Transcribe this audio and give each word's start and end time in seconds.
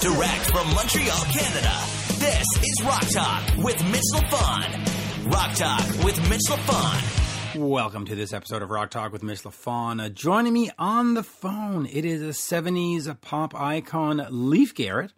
Direct 0.00 0.50
from 0.50 0.68
Montreal, 0.74 1.24
Canada. 1.32 1.72
This 2.18 2.46
is 2.62 2.82
Rock 2.84 3.08
Talk 3.08 3.42
with 3.64 3.82
Mitch 3.90 4.02
LaFon. 4.12 5.32
Rock 5.32 5.54
Talk 5.54 6.04
with 6.04 6.28
Mitch 6.28 6.42
LaFon. 6.50 7.58
Welcome 7.58 8.04
to 8.04 8.14
this 8.14 8.34
episode 8.34 8.60
of 8.60 8.68
Rock 8.68 8.90
Talk 8.90 9.10
with 9.10 9.22
Mitch 9.22 9.42
LaFon. 9.42 10.04
Uh, 10.04 10.10
joining 10.10 10.52
me 10.52 10.70
on 10.78 11.14
the 11.14 11.22
phone, 11.22 11.86
it 11.86 12.04
is 12.04 12.20
a 12.20 12.38
70s 12.38 13.20
pop 13.22 13.54
icon, 13.54 14.26
Leif 14.28 14.74
Garrett. 14.74 15.14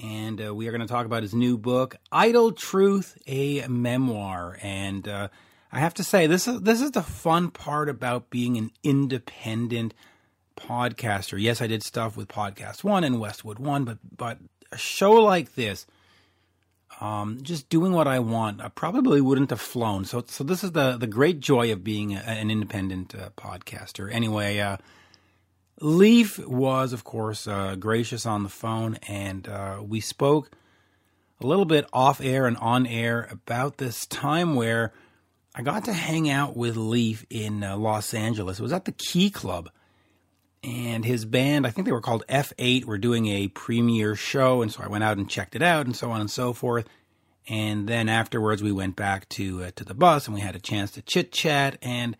And 0.00 0.40
uh, 0.40 0.54
we 0.54 0.68
are 0.68 0.70
going 0.70 0.82
to 0.82 0.86
talk 0.86 1.06
about 1.06 1.22
his 1.22 1.34
new 1.34 1.58
book, 1.58 1.96
Idol 2.12 2.52
Truth, 2.52 3.18
a 3.26 3.66
memoir. 3.66 4.56
And 4.62 5.08
uh, 5.08 5.28
I 5.72 5.80
have 5.80 5.94
to 5.94 6.04
say, 6.04 6.28
this 6.28 6.46
is 6.46 6.60
this 6.60 6.80
is 6.80 6.92
the 6.92 7.02
fun 7.02 7.50
part 7.50 7.88
about 7.88 8.30
being 8.30 8.56
an 8.56 8.70
independent 8.84 9.94
podcaster. 10.56 11.40
Yes, 11.40 11.60
I 11.60 11.66
did 11.66 11.82
stuff 11.82 12.16
with 12.16 12.28
Podcast 12.28 12.82
One 12.82 13.04
and 13.04 13.20
Westwood 13.20 13.58
One, 13.58 13.84
but 13.84 13.98
but 14.16 14.38
a 14.72 14.78
show 14.78 15.12
like 15.12 15.54
this, 15.54 15.86
um, 17.00 17.38
just 17.42 17.68
doing 17.68 17.92
what 17.92 18.08
I 18.08 18.18
want, 18.18 18.60
I 18.60 18.68
probably 18.68 19.20
wouldn't 19.20 19.50
have 19.50 19.60
flown. 19.60 20.04
So 20.04 20.24
so 20.26 20.44
this 20.44 20.64
is 20.64 20.72
the 20.72 20.96
the 20.96 21.06
great 21.06 21.40
joy 21.40 21.72
of 21.72 21.84
being 21.84 22.14
a, 22.14 22.20
an 22.20 22.50
independent 22.50 23.14
uh, 23.14 23.30
podcaster. 23.36 24.12
Anyway, 24.12 24.58
uh, 24.58 24.78
Leif 25.80 26.38
was 26.46 26.92
of 26.92 27.04
course 27.04 27.46
uh, 27.46 27.76
gracious 27.76 28.26
on 28.26 28.42
the 28.42 28.48
phone, 28.48 28.96
and 29.08 29.48
uh, 29.48 29.80
we 29.82 30.00
spoke 30.00 30.50
a 31.40 31.46
little 31.46 31.66
bit 31.66 31.86
off 31.92 32.20
air 32.20 32.46
and 32.46 32.56
on 32.56 32.86
air 32.86 33.28
about 33.30 33.78
this 33.78 34.06
time 34.06 34.54
where. 34.54 34.92
I 35.58 35.62
got 35.62 35.86
to 35.86 35.92
hang 35.94 36.28
out 36.28 36.54
with 36.54 36.76
Leif 36.76 37.24
in 37.30 37.64
uh, 37.64 37.78
Los 37.78 38.12
Angeles. 38.12 38.58
It 38.58 38.62
was 38.62 38.74
at 38.74 38.84
the 38.84 38.92
Key 38.92 39.30
Club 39.30 39.70
and 40.66 41.04
his 41.04 41.24
band, 41.24 41.64
I 41.64 41.70
think 41.70 41.86
they 41.86 41.92
were 41.92 42.00
called 42.00 42.24
F8, 42.28 42.86
were 42.86 42.98
doing 42.98 43.26
a 43.26 43.46
premiere 43.46 44.16
show, 44.16 44.62
and 44.62 44.72
so 44.72 44.82
I 44.82 44.88
went 44.88 45.04
out 45.04 45.16
and 45.16 45.30
checked 45.30 45.54
it 45.54 45.62
out, 45.62 45.86
and 45.86 45.94
so 45.94 46.10
on 46.10 46.20
and 46.20 46.30
so 46.30 46.52
forth. 46.52 46.88
And 47.48 47.88
then 47.88 48.08
afterwards, 48.08 48.64
we 48.64 48.72
went 48.72 48.96
back 48.96 49.28
to 49.30 49.62
uh, 49.62 49.70
to 49.76 49.84
the 49.84 49.94
bus, 49.94 50.26
and 50.26 50.34
we 50.34 50.40
had 50.40 50.56
a 50.56 50.60
chance 50.60 50.90
to 50.92 51.02
chit 51.02 51.30
chat. 51.30 51.78
And 51.80 52.16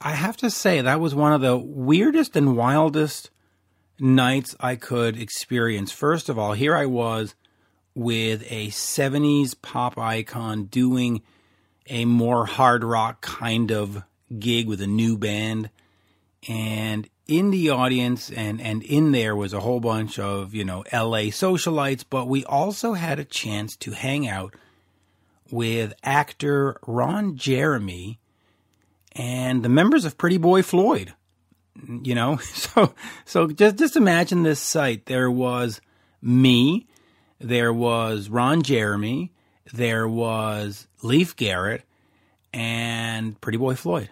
I 0.00 0.10
have 0.10 0.36
to 0.38 0.50
say, 0.50 0.80
that 0.80 0.98
was 0.98 1.14
one 1.14 1.32
of 1.32 1.40
the 1.40 1.56
weirdest 1.56 2.34
and 2.34 2.56
wildest 2.56 3.30
nights 4.00 4.56
I 4.58 4.74
could 4.74 5.16
experience. 5.16 5.92
First 5.92 6.28
of 6.28 6.36
all, 6.36 6.54
here 6.54 6.74
I 6.74 6.86
was 6.86 7.36
with 7.94 8.42
a 8.50 8.68
'70s 8.68 9.54
pop 9.62 9.96
icon 9.96 10.64
doing 10.64 11.22
a 11.86 12.06
more 12.06 12.46
hard 12.46 12.82
rock 12.82 13.20
kind 13.20 13.70
of 13.70 14.02
gig 14.36 14.66
with 14.66 14.80
a 14.80 14.88
new 14.88 15.16
band 15.16 15.70
and 16.48 17.08
in 17.26 17.50
the 17.50 17.70
audience 17.70 18.30
and 18.30 18.60
and 18.60 18.82
in 18.82 19.12
there 19.12 19.34
was 19.34 19.52
a 19.52 19.60
whole 19.60 19.80
bunch 19.80 20.18
of 20.18 20.54
you 20.54 20.64
know 20.64 20.84
LA 20.92 21.30
socialites 21.30 22.04
but 22.08 22.28
we 22.28 22.44
also 22.44 22.92
had 22.92 23.18
a 23.18 23.24
chance 23.24 23.76
to 23.76 23.92
hang 23.92 24.28
out 24.28 24.54
with 25.50 25.94
actor 26.02 26.78
Ron 26.86 27.36
Jeremy 27.36 28.18
and 29.12 29.62
the 29.62 29.68
members 29.68 30.04
of 30.04 30.18
Pretty 30.18 30.38
Boy 30.38 30.62
Floyd 30.62 31.14
you 32.02 32.14
know? 32.14 32.38
So 32.54 32.94
so 33.24 33.48
just 33.48 33.76
just 33.76 33.96
imagine 33.96 34.42
this 34.42 34.60
sight. 34.60 35.06
There 35.06 35.30
was 35.30 35.80
me 36.20 36.86
there 37.38 37.72
was 37.72 38.28
Ron 38.28 38.62
Jeremy 38.62 39.32
there 39.72 40.06
was 40.08 40.86
Leif 41.02 41.36
Garrett 41.36 41.82
and 42.52 43.40
Pretty 43.40 43.58
Boy 43.58 43.74
Floyd 43.74 44.10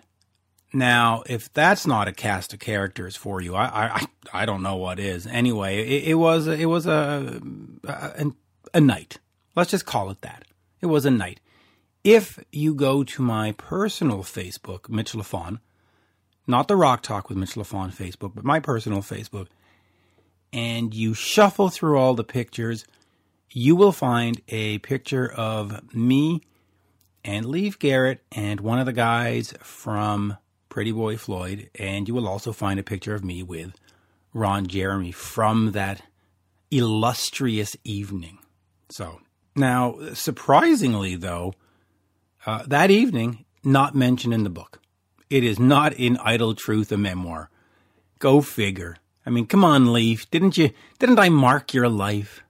now, 0.72 1.22
if 1.26 1.52
that's 1.52 1.86
not 1.86 2.08
a 2.08 2.12
cast 2.12 2.52
of 2.54 2.60
characters 2.60 3.16
for 3.16 3.40
you, 3.40 3.54
I 3.54 3.66
I, 3.96 4.06
I 4.32 4.46
don't 4.46 4.62
know 4.62 4.76
what 4.76 4.98
is. 4.98 5.26
Anyway, 5.26 5.78
it, 5.78 6.08
it 6.08 6.14
was 6.14 6.46
it 6.46 6.66
was 6.66 6.86
a, 6.86 7.40
a 7.84 8.26
a 8.74 8.80
night. 8.80 9.18
Let's 9.54 9.70
just 9.70 9.86
call 9.86 10.10
it 10.10 10.22
that. 10.22 10.44
It 10.80 10.86
was 10.86 11.04
a 11.04 11.10
night. 11.10 11.40
If 12.04 12.42
you 12.50 12.74
go 12.74 13.04
to 13.04 13.22
my 13.22 13.52
personal 13.52 14.22
Facebook, 14.22 14.88
Mitch 14.88 15.12
LaFon, 15.12 15.60
not 16.46 16.66
the 16.66 16.76
Rock 16.76 17.02
Talk 17.02 17.28
with 17.28 17.38
Mitch 17.38 17.54
LaFon 17.54 17.94
Facebook, 17.94 18.32
but 18.34 18.44
my 18.44 18.58
personal 18.58 19.00
Facebook, 19.00 19.46
and 20.52 20.92
you 20.92 21.14
shuffle 21.14 21.68
through 21.68 21.98
all 21.98 22.14
the 22.14 22.24
pictures, 22.24 22.84
you 23.50 23.76
will 23.76 23.92
find 23.92 24.40
a 24.48 24.78
picture 24.78 25.30
of 25.30 25.94
me 25.94 26.42
and 27.24 27.46
Leif 27.46 27.78
Garrett 27.78 28.24
and 28.32 28.60
one 28.60 28.78
of 28.78 28.86
the 28.86 28.92
guys 28.92 29.54
from 29.60 30.36
Pretty 30.72 30.90
Boy 30.90 31.18
Floyd, 31.18 31.68
and 31.74 32.08
you 32.08 32.14
will 32.14 32.26
also 32.26 32.50
find 32.50 32.80
a 32.80 32.82
picture 32.82 33.14
of 33.14 33.22
me 33.22 33.42
with 33.42 33.74
Ron 34.32 34.66
Jeremy 34.66 35.12
from 35.12 35.72
that 35.72 36.00
illustrious 36.70 37.76
evening. 37.84 38.38
So, 38.88 39.20
now, 39.54 39.98
surprisingly, 40.14 41.14
though, 41.14 41.52
uh, 42.46 42.62
that 42.68 42.90
evening, 42.90 43.44
not 43.62 43.94
mentioned 43.94 44.32
in 44.32 44.44
the 44.44 44.48
book. 44.48 44.80
It 45.28 45.44
is 45.44 45.58
not 45.58 45.92
in 45.92 46.16
Idol 46.16 46.54
Truth, 46.54 46.90
a 46.90 46.96
memoir. 46.96 47.50
Go 48.18 48.40
figure. 48.40 48.96
I 49.26 49.30
mean, 49.30 49.44
come 49.44 49.66
on, 49.66 49.92
Leif. 49.92 50.30
Didn't 50.30 50.56
you? 50.56 50.70
Didn't 50.98 51.18
I 51.18 51.28
mark 51.28 51.74
your 51.74 51.90
life? 51.90 52.42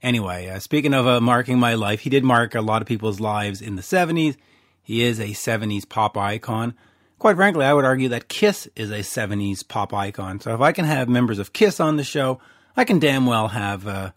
Anyway, 0.00 0.46
uh, 0.46 0.60
speaking 0.60 0.94
of 0.94 1.08
uh, 1.08 1.20
marking 1.20 1.58
my 1.58 1.74
life, 1.74 2.02
he 2.02 2.10
did 2.10 2.22
mark 2.22 2.54
a 2.54 2.60
lot 2.60 2.82
of 2.82 2.86
people's 2.86 3.18
lives 3.18 3.60
in 3.60 3.74
the 3.74 3.82
70s. 3.82 4.36
He 4.80 5.02
is 5.02 5.18
a 5.18 5.30
70s 5.30 5.88
pop 5.88 6.16
icon 6.16 6.76
quite 7.22 7.36
frankly, 7.36 7.64
I 7.64 7.72
would 7.72 7.84
argue 7.84 8.08
that 8.08 8.26
Kiss 8.26 8.68
is 8.74 8.90
a 8.90 8.98
70s 8.98 9.66
pop 9.66 9.94
icon. 9.94 10.40
So 10.40 10.56
if 10.56 10.60
I 10.60 10.72
can 10.72 10.86
have 10.86 11.08
members 11.08 11.38
of 11.38 11.52
Kiss 11.52 11.78
on 11.78 11.96
the 11.96 12.02
show, 12.02 12.40
I 12.76 12.82
can 12.82 12.98
damn 12.98 13.26
well 13.26 13.46
have 13.46 13.86
uh, 13.86 14.10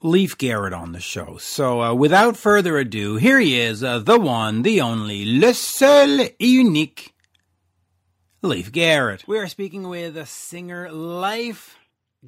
Leif 0.00 0.38
Garrett 0.38 0.72
on 0.72 0.92
the 0.92 0.98
show. 1.00 1.36
So 1.36 1.82
uh, 1.82 1.92
without 1.92 2.38
further 2.38 2.78
ado, 2.78 3.16
here 3.16 3.38
he 3.38 3.60
is, 3.60 3.84
uh, 3.84 3.98
the 3.98 4.18
one, 4.18 4.62
the 4.62 4.80
only, 4.80 5.26
le 5.38 5.52
seul 5.52 6.22
et 6.22 6.36
unique, 6.38 7.12
Leif 8.40 8.72
Garrett. 8.72 9.28
We 9.28 9.36
are 9.36 9.46
speaking 9.46 9.86
with 9.86 10.16
a 10.16 10.24
singer, 10.24 10.90
Leif 10.90 11.76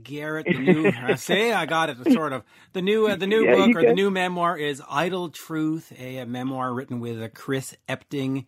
Garrett. 0.03 0.45
The 0.45 0.59
new, 0.59 0.89
uh, 1.03 1.17
say 1.17 1.55
I 1.55 1.65
got 1.65 1.89
it, 1.89 2.13
sort 2.13 2.35
of. 2.35 2.43
The 2.75 2.83
new, 2.83 3.07
uh, 3.07 3.17
the 3.17 3.27
new 3.27 3.47
Yeah, 3.47 3.55
book 3.55 3.75
or 3.75 3.87
the 3.87 3.95
new 3.95 4.11
memoir 4.11 4.59
is 4.59 4.83
Idol 4.91 5.31
Truth, 5.31 5.95
a, 5.99 6.19
a 6.19 6.27
memoir 6.27 6.75
written 6.75 7.01
with 7.01 7.23
uh, 7.23 7.29
Chris 7.35 7.75
Epting. 7.89 8.45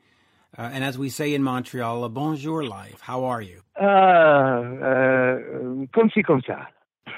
Uh, 0.57 0.69
and 0.73 0.85
as 0.85 0.99
we 0.99 1.09
say 1.09 1.33
in 1.35 1.43
Montreal, 1.43 2.05
uh, 2.05 2.09
bonjour, 2.09 2.63
Life. 2.65 3.01
How 3.01 3.25
are 3.25 3.41
you? 3.41 3.63
Uh, 3.81 3.85
uh, 3.85 5.39
comme 5.95 6.11
ci, 6.13 6.23
comme 6.23 6.43
ça. 6.43 6.67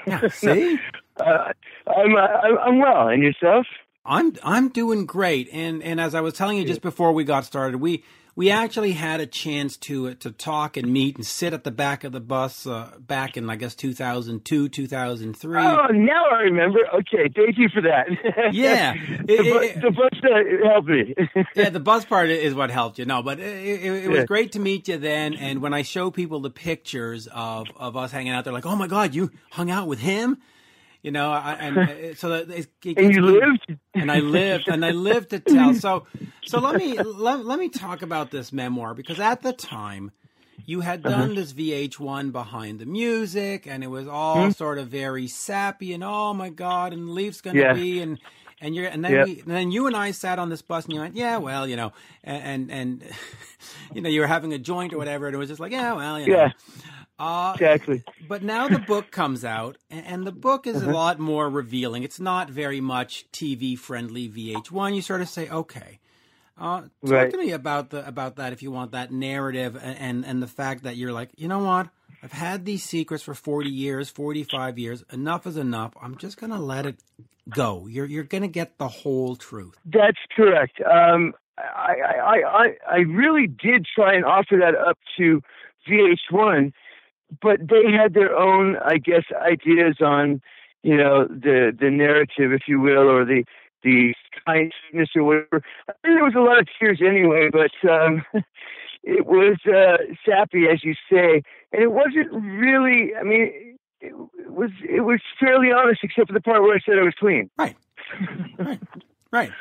Yeah, 0.07 0.27
see, 0.29 0.79
Uh, 1.17 1.53
I'm, 1.87 2.13
uh, 2.15 2.19
I'm 2.19 2.57
I'm 2.59 2.79
well, 2.79 3.07
and 3.07 3.23
yourself? 3.23 3.65
I'm 4.05 4.35
I'm 4.43 4.67
doing 4.69 5.05
great. 5.05 5.47
And 5.53 5.81
and 5.81 5.99
as 6.01 6.13
I 6.13 6.19
was 6.21 6.33
telling 6.33 6.57
you 6.57 6.65
just 6.65 6.81
before 6.81 7.13
we 7.13 7.23
got 7.23 7.45
started, 7.45 7.77
we 7.77 8.03
we 8.37 8.51
actually 8.51 8.91
had 8.91 9.21
a 9.21 9.25
chance 9.25 9.77
to 9.77 10.09
uh, 10.09 10.13
to 10.19 10.31
talk 10.31 10.75
and 10.77 10.91
meet 10.91 11.15
and 11.15 11.25
sit 11.25 11.53
at 11.53 11.63
the 11.63 11.71
back 11.71 12.03
of 12.03 12.11
the 12.11 12.19
bus 12.19 12.67
uh, 12.67 12.91
back 12.99 13.37
in 13.37 13.49
I 13.49 13.55
guess 13.55 13.75
2002, 13.75 14.67
2003. 14.69 15.57
Oh, 15.59 15.87
now 15.93 16.25
I 16.31 16.41
remember. 16.41 16.79
Okay, 16.95 17.29
thank 17.35 17.57
you 17.57 17.69
for 17.73 17.81
that. 17.81 18.07
Yeah. 18.53 18.93
the, 18.93 19.33
It- 19.33 19.53
bu- 19.53 19.59
it- 19.59 19.81
the 19.81 19.91
bus 19.91 20.19
uh, 20.23 20.67
helped 20.67 20.87
me. 20.89 21.15
yeah, 21.55 21.69
the 21.69 21.79
bus 21.79 22.03
part 22.13 22.29
is 22.29 22.53
what 22.53 22.69
helped 22.71 22.99
you. 22.99 23.05
No, 23.05 23.23
but 23.23 23.39
it, 23.39 23.45
it, 23.45 24.03
it 24.05 24.09
was 24.09 24.19
Yeah. 24.19 24.25
great 24.25 24.51
to 24.53 24.59
meet 24.59 24.87
you 24.87 24.97
then. 24.97 25.33
And 25.33 25.61
when 25.61 25.73
I 25.73 25.81
show 25.83 26.11
people 26.11 26.39
the 26.41 26.49
pictures 26.49 27.27
of, 27.27 27.67
of 27.77 27.95
us 27.95 28.11
hanging 28.11 28.33
out, 28.33 28.43
they're 28.43 28.53
like, 28.53 28.65
"Oh 28.65 28.75
my 28.75 28.87
God, 28.87 29.15
you 29.15 29.31
hung 29.51 29.71
out 29.71 29.87
with 29.87 29.99
him," 29.99 30.37
you 31.05 31.11
know. 31.11 31.31
I, 31.31 31.53
and 31.53 31.87
uh, 31.87 32.15
so 32.15 32.29
that 32.31 32.49
it, 32.51 32.67
it 32.83 32.99
and 32.99 33.15
you 33.15 33.21
me- 33.23 33.37
lived? 33.39 33.77
and 33.99 34.11
I 34.11 34.19
lived, 34.21 34.69
and 34.69 34.85
I 34.85 34.91
lived 34.91 35.31
to 35.31 35.39
tell. 35.39 35.73
So, 35.75 36.07
so 36.45 36.59
let 36.59 36.75
me 36.75 36.99
let, 36.99 37.45
let 37.45 37.59
me 37.59 37.69
talk 37.69 38.03
about 38.03 38.31
this 38.31 38.53
memoir 38.53 38.95
because 38.95 39.19
at 39.19 39.43
the 39.43 39.53
time 39.53 40.11
you 40.65 40.81
had 40.81 41.05
done 41.05 41.35
this 41.35 41.53
VH1 41.53 42.31
behind 42.31 42.79
the 42.79 42.87
music, 42.87 43.67
and 43.67 43.83
it 43.83 43.89
was 43.89 44.07
all 44.07 44.51
sort 44.51 44.79
of 44.79 44.89
very 44.89 45.27
sappy, 45.27 45.93
and 45.93 46.03
oh 46.03 46.33
my 46.33 46.49
god, 46.49 46.93
and 46.93 47.09
Leif's 47.09 47.41
gonna 47.41 47.63
Yeah. 47.63 47.73
be, 47.73 48.01
and 48.01 48.19
and 48.61 48.75
you're, 48.75 48.87
and 48.87 49.05
then 49.05 49.13
Yep. 49.13 49.21
we, 49.21 49.41
and 49.41 49.51
then 49.51 49.71
you 49.71 49.87
and 49.87 49.95
I 49.97 50.11
sat 50.11 50.39
on 50.39 50.49
this 50.49 50.63
bus, 50.63 50.85
and 50.85 50.93
you 50.95 51.01
went, 51.01 51.15
yeah, 51.15 51.37
well, 51.37 51.67
you 51.67 51.77
know, 51.77 51.93
and 52.23 52.71
and, 52.71 53.01
and 53.03 53.13
you 53.93 54.01
know, 54.01 54.09
you 54.09 54.21
were 54.21 54.27
having 54.27 54.53
a 54.53 54.59
joint 54.59 54.93
or 54.93 54.97
whatever, 54.97 55.27
and 55.27 55.35
it 55.35 55.39
was 55.39 55.49
just 55.49 55.61
like, 55.61 55.73
yeah, 55.73 55.93
well, 55.93 56.19
you 56.19 56.29
know. 56.29 56.33
Yeah, 56.33 56.49
Uh, 57.17 57.53
exactly. 57.55 58.03
but 58.27 58.43
now 58.43 58.67
the 58.67 58.79
book 58.79 59.09
comes 59.11 59.45
out, 59.45 59.77
and, 59.89 60.27
the 60.27 60.31
book 60.31 60.67
is 60.67 60.77
Uh-huh. 60.81 60.91
a 60.91 60.93
lot 60.93 61.19
more 61.19 61.49
revealing. 61.49 62.03
It's 62.03 62.19
not 62.19 62.49
very 62.49 62.81
much 62.81 63.25
TV 63.31 63.77
friendly 63.77 64.27
VH1. 64.27 64.93
You 64.95 65.01
sort 65.01 65.21
of 65.21 65.29
say, 65.29 65.49
okay. 65.49 65.99
Uh, 66.57 66.81
talk 66.81 66.89
Right. 67.03 67.31
to 67.31 67.37
me 67.37 67.51
about 67.51 67.89
the 67.89 68.05
about 68.07 68.37
that 68.37 68.53
if 68.53 68.63
you 68.63 68.71
want 68.71 68.91
that 68.91 69.11
narrative 69.11 69.75
and, 69.75 69.97
and 69.99 70.25
and 70.25 70.41
the 70.41 70.47
fact 70.47 70.83
that 70.83 70.95
you're 70.95 71.11
like, 71.11 71.29
you 71.35 71.49
know 71.49 71.59
what? 71.59 71.89
I've 72.23 72.31
had 72.31 72.63
these 72.63 72.81
secrets 72.83 73.23
for 73.23 73.33
40 73.33 73.69
years, 73.69 74.09
45 74.09 74.79
years. 74.79 75.03
Enough 75.11 75.45
is 75.47 75.57
enough. 75.57 75.91
I'm 76.01 76.17
just 76.17 76.37
gonna 76.39 76.59
let 76.61 76.85
it 76.85 76.95
go. 77.49 77.87
You're 77.87 78.05
you're 78.05 78.23
gonna 78.23 78.47
get 78.47 78.77
the 78.77 78.87
whole 78.87 79.35
truth. 79.35 79.75
That's 79.85 80.17
correct. 80.35 80.79
Um, 80.81 81.33
I, 81.57 81.95
I, 82.23 82.37
I, 82.47 82.75
I 82.89 82.97
really 82.99 83.47
did 83.47 83.85
try 83.93 84.13
and 84.15 84.23
offer 84.23 84.55
that 84.59 84.75
up 84.75 84.97
to 85.17 85.41
VH1 85.89 86.71
but 87.41 87.59
they 87.59 87.91
had 87.91 88.13
their 88.13 88.35
own, 88.35 88.77
I 88.77 88.97
guess, 88.97 89.23
ideas 89.33 89.97
on, 90.01 90.41
you 90.83 90.97
know, 90.97 91.27
the 91.27 91.75
the 91.77 91.89
narrative, 91.89 92.53
if 92.53 92.63
you 92.67 92.79
will, 92.79 93.09
or 93.09 93.25
the 93.25 93.43
the 93.83 94.13
kindness 94.45 95.09
or 95.15 95.23
whatever. 95.23 95.63
I 95.87 95.93
think 96.01 96.15
there 96.15 96.23
was 96.23 96.35
a 96.35 96.39
lot 96.39 96.59
of 96.59 96.67
tears 96.79 97.01
anyway, 97.05 97.49
but 97.51 97.71
um, 97.89 98.23
it 99.03 99.25
was 99.25 99.57
uh, 99.67 100.03
sappy, 100.25 100.65
as 100.71 100.83
you 100.83 100.93
say, 101.11 101.43
and 101.71 101.81
it 101.81 101.91
wasn't 101.91 102.31
really. 102.31 103.11
I 103.19 103.23
mean, 103.23 103.77
it, 104.01 104.13
it 104.37 104.51
was 104.51 104.71
it 104.87 105.01
was 105.01 105.21
fairly 105.39 105.71
honest, 105.71 106.01
except 106.03 106.27
for 106.27 106.33
the 106.33 106.41
part 106.41 106.61
where 106.61 106.75
I 106.75 106.79
said 106.85 106.99
I 106.99 107.03
was 107.03 107.15
clean. 107.19 107.49
Right, 107.57 107.75
right, 108.57 108.81
right. 109.31 109.51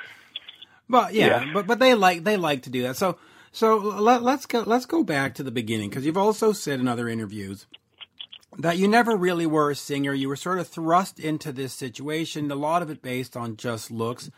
But 0.88 1.14
yeah, 1.14 1.44
yeah, 1.44 1.52
but 1.52 1.66
but 1.66 1.78
they 1.78 1.94
like 1.94 2.24
they 2.24 2.36
like 2.36 2.62
to 2.62 2.70
do 2.70 2.82
that. 2.82 2.96
So 2.96 3.18
so 3.54 3.76
let, 3.76 4.24
let's 4.24 4.46
go 4.46 4.64
let's 4.66 4.84
go 4.84 5.04
back 5.04 5.34
to 5.34 5.44
the 5.44 5.52
beginning 5.52 5.88
because 5.88 6.04
you've 6.04 6.16
also 6.16 6.52
said 6.52 6.80
in 6.80 6.88
other 6.88 7.08
interviews 7.08 7.66
that 8.58 8.78
you 8.78 8.88
never 8.88 9.16
really 9.16 9.46
were 9.46 9.70
a 9.70 9.76
singer. 9.76 10.12
You 10.12 10.28
were 10.28 10.36
sort 10.36 10.58
of 10.58 10.66
thrust 10.66 11.20
into 11.20 11.52
this 11.52 11.72
situation. 11.72 12.50
A 12.50 12.56
lot 12.56 12.82
of 12.82 12.90
it 12.90 13.00
based 13.00 13.36
on 13.36 13.56
just 13.56 13.90
looks. 13.90 14.30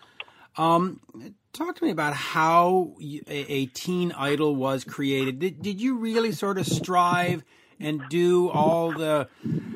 Um, 0.58 1.00
talk 1.52 1.76
to 1.76 1.84
me 1.84 1.90
about 1.90 2.14
how 2.14 2.94
a, 3.00 3.52
a 3.52 3.66
teen 3.66 4.12
idol 4.12 4.54
was 4.54 4.84
created. 4.84 5.38
Did, 5.38 5.62
did 5.62 5.80
you 5.80 5.96
really 5.96 6.32
sort 6.32 6.58
of 6.58 6.66
strive 6.66 7.42
and 7.78 8.02
do 8.08 8.48
all 8.48 8.92
the, 8.92 9.28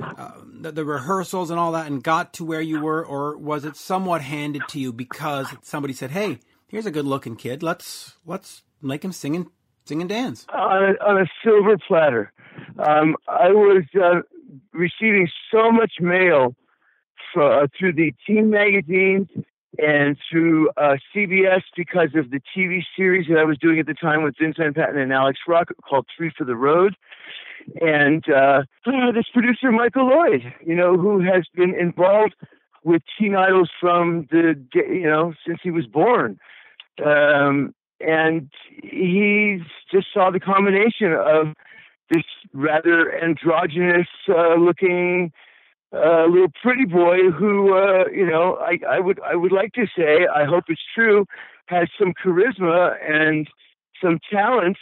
uh, 0.02 0.32
the, 0.46 0.72
the 0.72 0.84
rehearsals 0.84 1.50
and 1.50 1.60
all 1.60 1.72
that 1.72 1.87
and 1.87 2.02
got 2.02 2.32
to 2.34 2.44
where 2.44 2.62
you 2.62 2.81
were, 2.81 3.04
or 3.04 3.37
was 3.37 3.66
it 3.66 3.76
somewhat 3.76 4.22
handed 4.22 4.62
to 4.69 4.81
you 4.81 4.90
because 4.92 5.48
somebody 5.62 5.92
said, 5.92 6.10
"Hey, 6.10 6.38
here's 6.69 6.87
a 6.87 6.90
good 6.90 7.04
looking 7.04 7.37
kid. 7.37 7.62
Let's 7.62 8.14
let's 8.25 8.62
make 8.82 9.04
him 9.04 9.12
sing 9.12 9.36
and 9.36 9.46
sing 9.84 10.00
and 10.00 10.08
dance 10.08 10.46
on 10.52 10.82
a, 10.82 11.04
on 11.04 11.20
a 11.20 11.26
silver 11.44 11.76
platter." 11.78 12.32
Um, 12.78 13.16
I 13.28 13.50
was 13.50 13.84
uh, 13.94 14.20
receiving 14.72 15.28
so 15.50 15.70
much 15.70 15.94
mail 16.00 16.54
for, 17.32 17.62
uh, 17.62 17.66
through 17.78 17.94
the 17.94 18.12
teen 18.26 18.50
magazines 18.50 19.28
and 19.78 20.16
through 20.30 20.68
uh, 20.76 20.96
CBS 21.14 21.62
because 21.76 22.10
of 22.14 22.30
the 22.30 22.40
TV 22.56 22.82
series 22.96 23.28
that 23.28 23.38
I 23.38 23.44
was 23.44 23.58
doing 23.58 23.78
at 23.78 23.86
the 23.86 23.94
time 23.94 24.22
with 24.22 24.34
Vince 24.40 24.56
Patton 24.56 24.98
and 24.98 25.12
Alex 25.12 25.38
Rocco 25.46 25.74
called 25.88 26.06
Three 26.16 26.32
for 26.36 26.44
the 26.44 26.56
Road. 26.56 26.96
And 27.80 28.24
uh, 28.28 28.62
this 29.14 29.26
producer, 29.32 29.70
Michael 29.70 30.08
Lloyd, 30.08 30.42
you 30.64 30.74
know, 30.74 30.96
who 30.96 31.20
has 31.20 31.44
been 31.54 31.74
involved 31.74 32.34
with 32.82 33.02
teen 33.18 33.36
idols 33.36 33.70
from 33.80 34.26
the, 34.30 34.54
you 34.74 35.04
know, 35.04 35.34
since 35.46 35.60
he 35.62 35.70
was 35.70 35.86
born. 35.86 36.38
Um, 37.04 37.74
and 38.00 38.50
he 38.82 39.62
just 39.93 40.08
saw 40.12 40.31
the 40.31 40.41
combination 40.41 41.12
of 41.12 41.55
this 42.11 42.25
rather 42.52 43.14
androgynous 43.23 44.08
uh, 44.29 44.55
looking 44.55 45.32
uh, 45.93 46.26
little 46.26 46.52
pretty 46.62 46.85
boy 46.85 47.31
who, 47.31 47.76
uh, 47.76 48.05
you 48.12 48.26
know, 48.26 48.56
I, 48.61 48.79
I 48.88 49.00
would 49.00 49.20
I 49.20 49.35
would 49.35 49.52
like 49.52 49.73
to 49.73 49.87
say, 49.97 50.26
I 50.32 50.44
hope 50.44 50.64
it's 50.69 50.81
true, 50.94 51.26
has 51.67 51.88
some 51.99 52.12
charisma 52.12 52.94
and 53.02 53.49
some 54.02 54.19
talents. 54.31 54.81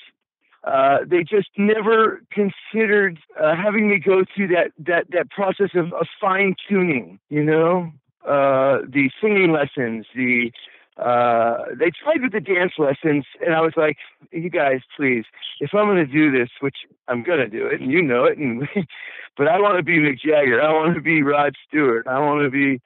Uh, 0.64 0.98
they 1.06 1.22
just 1.22 1.48
never 1.56 2.20
considered 2.30 3.18
uh, 3.40 3.54
having 3.56 3.88
me 3.88 3.98
go 3.98 4.24
through 4.34 4.48
that 4.48 4.72
that 4.78 5.06
that 5.10 5.30
process 5.30 5.70
of, 5.74 5.92
of 5.94 6.06
fine 6.20 6.54
tuning. 6.68 7.18
You 7.30 7.44
know, 7.44 7.92
uh, 8.26 8.84
the 8.86 9.10
singing 9.20 9.52
lessons, 9.52 10.06
the 10.14 10.52
uh, 10.98 11.58
they 11.78 11.90
tried 11.90 12.22
with 12.22 12.32
the 12.32 12.40
dance 12.40 12.72
lessons, 12.76 13.24
and 13.44 13.54
I 13.54 13.60
was 13.60 13.74
like, 13.76 13.98
"You 14.32 14.50
guys, 14.50 14.80
please, 14.96 15.24
if 15.60 15.70
I'm 15.72 15.86
going 15.86 16.04
to 16.04 16.12
do 16.12 16.32
this, 16.32 16.48
which 16.60 16.78
I'm 17.06 17.22
going 17.22 17.38
to 17.38 17.48
do 17.48 17.66
it, 17.66 17.80
and 17.80 17.92
you 17.92 18.02
know 18.02 18.24
it, 18.24 18.36
and 18.36 18.68
but 19.36 19.46
I 19.46 19.60
want 19.60 19.76
to 19.76 19.84
be 19.84 19.98
Mick 19.98 20.18
Jagger, 20.18 20.60
I 20.60 20.72
want 20.72 20.96
to 20.96 21.00
be 21.00 21.22
Rod 21.22 21.54
Stewart, 21.66 22.06
I 22.08 22.18
want 22.18 22.42
to 22.42 22.50
be, 22.50 22.80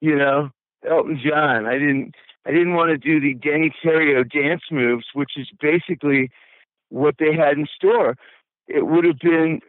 you 0.00 0.16
know, 0.16 0.50
Elton 0.88 1.18
John. 1.24 1.64
I 1.64 1.78
didn't, 1.78 2.14
I 2.44 2.50
didn't 2.50 2.74
want 2.74 2.90
to 2.90 2.98
do 2.98 3.20
the 3.20 3.34
Deney 3.34 3.72
Terrio 3.82 4.30
dance 4.30 4.62
moves, 4.70 5.06
which 5.14 5.32
is 5.36 5.48
basically 5.58 6.30
what 6.90 7.16
they 7.18 7.34
had 7.34 7.56
in 7.56 7.66
store. 7.74 8.16
It 8.68 8.86
would 8.86 9.04
have 9.04 9.18
been 9.18 9.60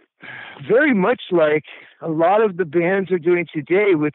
very 0.67 0.93
much 0.93 1.21
like 1.31 1.63
a 2.01 2.09
lot 2.09 2.41
of 2.41 2.57
the 2.57 2.65
bands 2.65 3.11
are 3.11 3.19
doing 3.19 3.45
today 3.51 3.95
with 3.95 4.13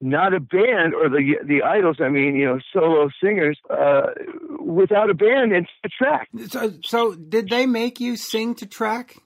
not 0.00 0.34
a 0.34 0.40
band 0.40 0.94
or 0.94 1.08
the 1.08 1.36
the 1.44 1.62
idols 1.62 1.96
i 2.00 2.08
mean 2.08 2.36
you 2.36 2.44
know 2.44 2.58
solo 2.72 3.08
singers 3.22 3.58
uh, 3.70 4.08
without 4.60 5.08
a 5.10 5.14
band 5.14 5.52
and 5.52 5.66
a 5.84 5.88
track. 5.88 6.28
So 6.48 6.72
so 6.82 7.14
did 7.14 7.48
they 7.48 7.66
make 7.66 8.00
you 8.00 8.16
sing 8.16 8.54
to 8.56 8.66
track? 8.66 9.16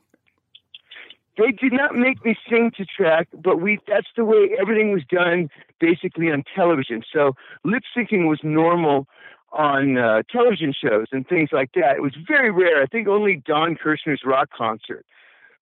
They 1.36 1.52
did 1.52 1.72
not 1.72 1.94
make 1.94 2.24
me 2.24 2.36
sing 2.48 2.70
to 2.76 2.84
track 2.84 3.28
but 3.32 3.60
we 3.60 3.78
that's 3.88 4.08
the 4.16 4.24
way 4.24 4.50
everything 4.60 4.92
was 4.92 5.02
done 5.10 5.48
basically 5.80 6.30
on 6.30 6.44
television. 6.54 7.02
So 7.12 7.32
lip 7.64 7.82
syncing 7.96 8.28
was 8.28 8.40
normal 8.44 9.08
on 9.52 9.98
uh, 9.98 10.22
television 10.30 10.72
shows 10.72 11.06
and 11.10 11.26
things 11.26 11.48
like 11.52 11.72
that. 11.74 11.96
It 11.96 12.02
was 12.02 12.14
very 12.28 12.52
rare. 12.52 12.82
I 12.82 12.86
think 12.86 13.08
only 13.08 13.42
don 13.44 13.74
kirshner's 13.74 14.22
rock 14.24 14.50
concert 14.56 15.04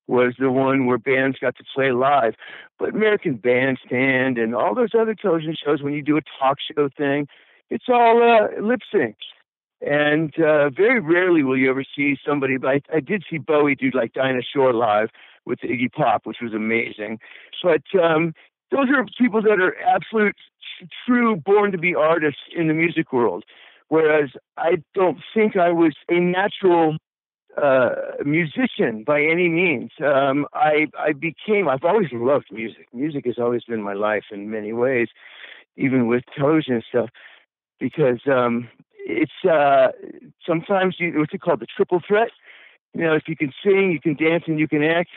was 0.08 0.34
the 0.38 0.50
one 0.50 0.86
where 0.86 0.98
bands 0.98 1.38
got 1.40 1.56
to 1.56 1.64
play 1.74 1.92
live. 1.92 2.34
But 2.78 2.90
American 2.90 3.34
Bandstand 3.36 4.38
and 4.38 4.54
all 4.54 4.74
those 4.74 4.94
other 4.98 5.14
television 5.14 5.54
shows, 5.62 5.82
when 5.82 5.92
you 5.92 6.02
do 6.02 6.16
a 6.16 6.22
talk 6.40 6.58
show 6.60 6.88
thing, 6.88 7.28
it's 7.70 7.84
all 7.88 8.22
uh, 8.22 8.60
lip 8.60 8.80
sync. 8.90 9.16
And 9.80 10.34
uh, 10.40 10.70
very 10.70 10.98
rarely 10.98 11.44
will 11.44 11.56
you 11.56 11.70
ever 11.70 11.84
see 11.94 12.16
somebody. 12.26 12.56
But 12.56 12.68
I, 12.68 12.80
I 12.94 13.00
did 13.00 13.22
see 13.30 13.38
Bowie 13.38 13.76
do 13.76 13.90
like 13.94 14.12
Dinah 14.14 14.42
Shore 14.42 14.72
live 14.72 15.10
with 15.44 15.60
Iggy 15.60 15.92
Pop, 15.92 16.26
which 16.26 16.38
was 16.42 16.52
amazing. 16.52 17.20
But 17.62 17.82
um, 18.00 18.32
those 18.70 18.88
are 18.90 19.04
people 19.18 19.42
that 19.42 19.60
are 19.60 19.76
absolute, 19.80 20.36
true, 21.06 21.36
born 21.36 21.70
to 21.72 21.78
be 21.78 21.94
artists 21.94 22.40
in 22.54 22.68
the 22.68 22.74
music 22.74 23.12
world. 23.12 23.44
Whereas 23.88 24.30
I 24.56 24.82
don't 24.94 25.18
think 25.34 25.56
I 25.56 25.70
was 25.70 25.94
a 26.08 26.18
natural 26.20 26.96
uh, 27.62 27.90
musician 28.24 29.04
by 29.04 29.20
any 29.20 29.48
means. 29.48 29.90
Um, 30.04 30.46
I 30.54 30.86
I 30.98 31.12
became. 31.12 31.68
I've 31.68 31.84
always 31.84 32.08
loved 32.12 32.46
music. 32.52 32.88
Music 32.92 33.26
has 33.26 33.38
always 33.38 33.64
been 33.64 33.82
my 33.82 33.94
life 33.94 34.24
in 34.30 34.50
many 34.50 34.72
ways, 34.72 35.08
even 35.76 36.06
with 36.06 36.24
television 36.36 36.74
and 36.74 36.84
stuff. 36.88 37.10
Because 37.80 38.20
um, 38.26 38.68
it's 38.98 39.44
uh, 39.44 39.88
sometimes 40.46 40.96
you 40.98 41.18
what's 41.18 41.34
it 41.34 41.40
called 41.40 41.60
the 41.60 41.66
triple 41.66 42.00
threat. 42.06 42.30
You 42.94 43.02
know, 43.02 43.14
if 43.14 43.24
you 43.28 43.36
can 43.36 43.52
sing, 43.62 43.92
you 43.92 44.00
can 44.00 44.16
dance, 44.16 44.44
and 44.46 44.58
you 44.58 44.68
can 44.68 44.82
act. 44.82 45.10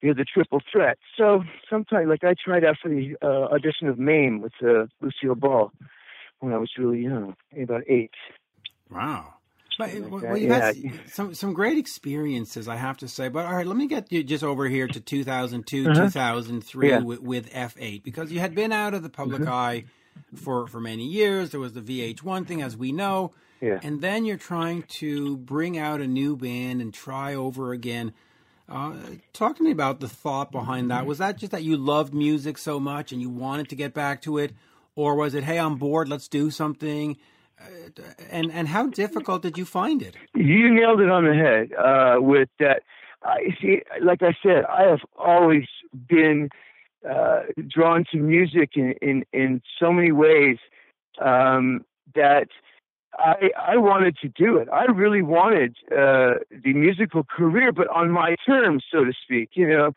You're 0.00 0.14
the 0.14 0.24
triple 0.24 0.60
threat. 0.70 0.98
So 1.16 1.44
sometimes, 1.70 2.08
like 2.08 2.24
I 2.24 2.34
tried 2.34 2.64
out 2.64 2.76
for 2.82 2.88
the 2.88 3.14
uh, 3.22 3.54
audition 3.54 3.88
of 3.88 3.98
Mame 3.98 4.40
with 4.40 4.52
uh, 4.62 4.86
Lucille 5.00 5.36
Ball 5.36 5.70
when 6.40 6.52
I 6.52 6.58
was 6.58 6.70
really 6.76 7.02
young, 7.02 7.36
about 7.60 7.84
eight. 7.88 8.10
Wow. 8.90 9.34
But, 9.78 9.94
well, 10.10 10.36
you've 10.36 10.50
yeah. 10.50 10.72
had 10.72 10.76
some 11.08 11.34
some 11.34 11.52
great 11.52 11.78
experiences, 11.78 12.68
I 12.68 12.76
have 12.76 12.98
to 12.98 13.08
say. 13.08 13.28
But 13.28 13.46
all 13.46 13.54
right, 13.54 13.66
let 13.66 13.76
me 13.76 13.86
get 13.86 14.12
you 14.12 14.22
just 14.22 14.44
over 14.44 14.68
here 14.68 14.86
to 14.86 15.00
2002, 15.00 15.90
uh-huh. 15.90 16.04
2003 16.04 16.88
yeah. 16.88 16.98
with, 17.00 17.20
with, 17.20 17.52
F8 17.52 18.02
because 18.02 18.30
you 18.32 18.40
had 18.40 18.54
been 18.54 18.72
out 18.72 18.94
of 18.94 19.02
the 19.02 19.08
public 19.08 19.42
mm-hmm. 19.42 19.52
eye 19.52 19.84
for 20.34 20.66
for 20.66 20.80
many 20.80 21.06
years. 21.06 21.50
There 21.50 21.60
was 21.60 21.72
the 21.72 21.80
VH1 21.80 22.46
thing, 22.46 22.62
as 22.62 22.76
we 22.76 22.92
know, 22.92 23.32
yeah. 23.60 23.80
and 23.82 24.00
then 24.00 24.24
you're 24.24 24.36
trying 24.36 24.82
to 25.00 25.36
bring 25.38 25.78
out 25.78 26.00
a 26.00 26.06
new 26.06 26.36
band 26.36 26.80
and 26.80 26.92
try 26.92 27.34
over 27.34 27.72
again. 27.72 28.12
Uh, 28.68 28.94
talk 29.32 29.56
to 29.56 29.62
me 29.62 29.70
about 29.70 30.00
the 30.00 30.08
thought 30.08 30.50
behind 30.50 30.90
that. 30.90 31.04
Was 31.04 31.18
that 31.18 31.36
just 31.36 31.52
that 31.52 31.62
you 31.62 31.76
loved 31.76 32.14
music 32.14 32.56
so 32.56 32.80
much 32.80 33.12
and 33.12 33.20
you 33.20 33.28
wanted 33.28 33.68
to 33.68 33.74
get 33.74 33.92
back 33.92 34.22
to 34.22 34.38
it, 34.38 34.52
or 34.94 35.14
was 35.14 35.34
it, 35.34 35.44
hey, 35.44 35.58
I'm 35.58 35.76
bored, 35.76 36.08
let's 36.08 36.28
do 36.28 36.50
something? 36.50 37.16
And 38.30 38.50
and 38.52 38.68
how 38.68 38.86
difficult 38.86 39.42
did 39.42 39.58
you 39.58 39.64
find 39.64 40.02
it? 40.02 40.16
You 40.34 40.72
nailed 40.72 41.00
it 41.00 41.10
on 41.10 41.24
the 41.24 41.34
head 41.34 41.72
uh, 41.74 42.20
with 42.20 42.48
that. 42.58 42.82
I 43.24 43.54
see, 43.60 43.82
like 44.00 44.22
I 44.22 44.34
said, 44.42 44.64
I 44.64 44.82
have 44.82 45.00
always 45.16 45.66
been 46.08 46.48
uh, 47.08 47.42
drawn 47.68 48.04
to 48.12 48.18
music 48.18 48.70
in 48.74 48.94
in, 49.02 49.24
in 49.32 49.62
so 49.78 49.92
many 49.92 50.12
ways 50.12 50.58
um, 51.20 51.84
that 52.14 52.48
I 53.18 53.50
I 53.58 53.76
wanted 53.76 54.16
to 54.22 54.28
do 54.28 54.56
it. 54.56 54.68
I 54.72 54.84
really 54.86 55.22
wanted 55.22 55.76
uh, 55.90 56.34
the 56.50 56.72
musical 56.72 57.24
career, 57.24 57.72
but 57.72 57.88
on 57.88 58.10
my 58.10 58.36
terms, 58.46 58.84
so 58.90 59.04
to 59.04 59.12
speak. 59.22 59.50
You 59.54 59.68
know, 59.68 59.92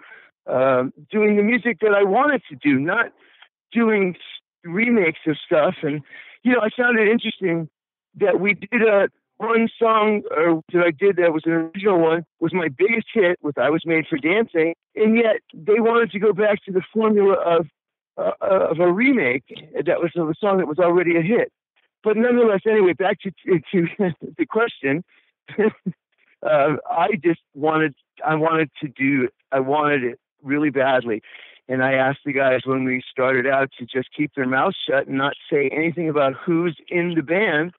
um, 0.47 0.93
doing 1.11 1.37
the 1.37 1.43
music 1.43 1.79
that 1.81 1.93
I 1.93 2.03
wanted 2.03 2.43
to 2.49 2.55
do, 2.55 2.79
not 2.79 3.11
doing 3.71 4.15
remakes 4.63 5.19
of 5.27 5.37
stuff 5.45 5.75
and 5.83 6.01
you 6.45 6.53
know, 6.53 6.61
I 6.61 6.69
found 6.77 6.99
it 6.99 7.07
interesting 7.07 7.67
that 8.17 8.39
we 8.39 8.53
did 8.53 8.83
a 8.83 9.09
one 9.37 9.67
song 9.77 10.21
or 10.29 10.61
that 10.71 10.83
I 10.85 10.91
did 10.91 11.17
that 11.17 11.33
was 11.33 11.41
an 11.45 11.51
original 11.51 11.99
one 11.99 12.23
was 12.39 12.53
my 12.53 12.69
biggest 12.69 13.07
hit 13.13 13.37
with 13.41 13.57
I 13.57 13.69
Was 13.71 13.83
Made 13.83 14.05
for 14.07 14.17
Dancing, 14.17 14.75
and 14.95 15.17
yet 15.17 15.37
they 15.53 15.79
wanted 15.79 16.11
to 16.11 16.19
go 16.19 16.31
back 16.33 16.63
to 16.65 16.71
the 16.71 16.83
formula 16.93 17.33
of 17.33 17.67
uh, 18.17 18.31
of 18.39 18.79
a 18.79 18.89
remake 18.89 19.43
that 19.73 19.99
was 19.99 20.11
of 20.15 20.29
a 20.29 20.35
song 20.39 20.59
that 20.59 20.67
was 20.67 20.79
already 20.79 21.17
a 21.17 21.21
hit. 21.21 21.51
But 22.03 22.15
nonetheless, 22.15 22.61
anyway, 22.69 22.93
back 22.93 23.19
to 23.21 23.31
to, 23.45 23.59
to 23.71 24.13
the 24.37 24.45
question. 24.45 25.03
uh, 25.59 26.75
I 26.89 27.07
just 27.21 27.41
wanted 27.55 27.95
I 28.23 28.35
wanted 28.35 28.69
to 28.81 28.87
do. 28.87 29.29
I 29.51 29.61
wanted 29.61 30.03
it 30.03 30.19
really 30.43 30.69
badly, 30.69 31.23
and 31.67 31.83
I 31.83 31.93
asked 31.93 32.19
the 32.25 32.33
guys 32.33 32.61
when 32.65 32.83
we 32.83 33.01
started 33.09 33.47
out 33.47 33.69
to 33.79 33.85
just 33.85 34.09
keep 34.15 34.33
their 34.35 34.47
mouths 34.47 34.77
shut 34.87 35.07
and 35.07 35.17
not 35.17 35.33
say 35.51 35.69
anything 35.71 36.09
about 36.09 36.33
who's 36.45 36.77
in 36.89 37.13
the 37.15 37.23
band, 37.23 37.73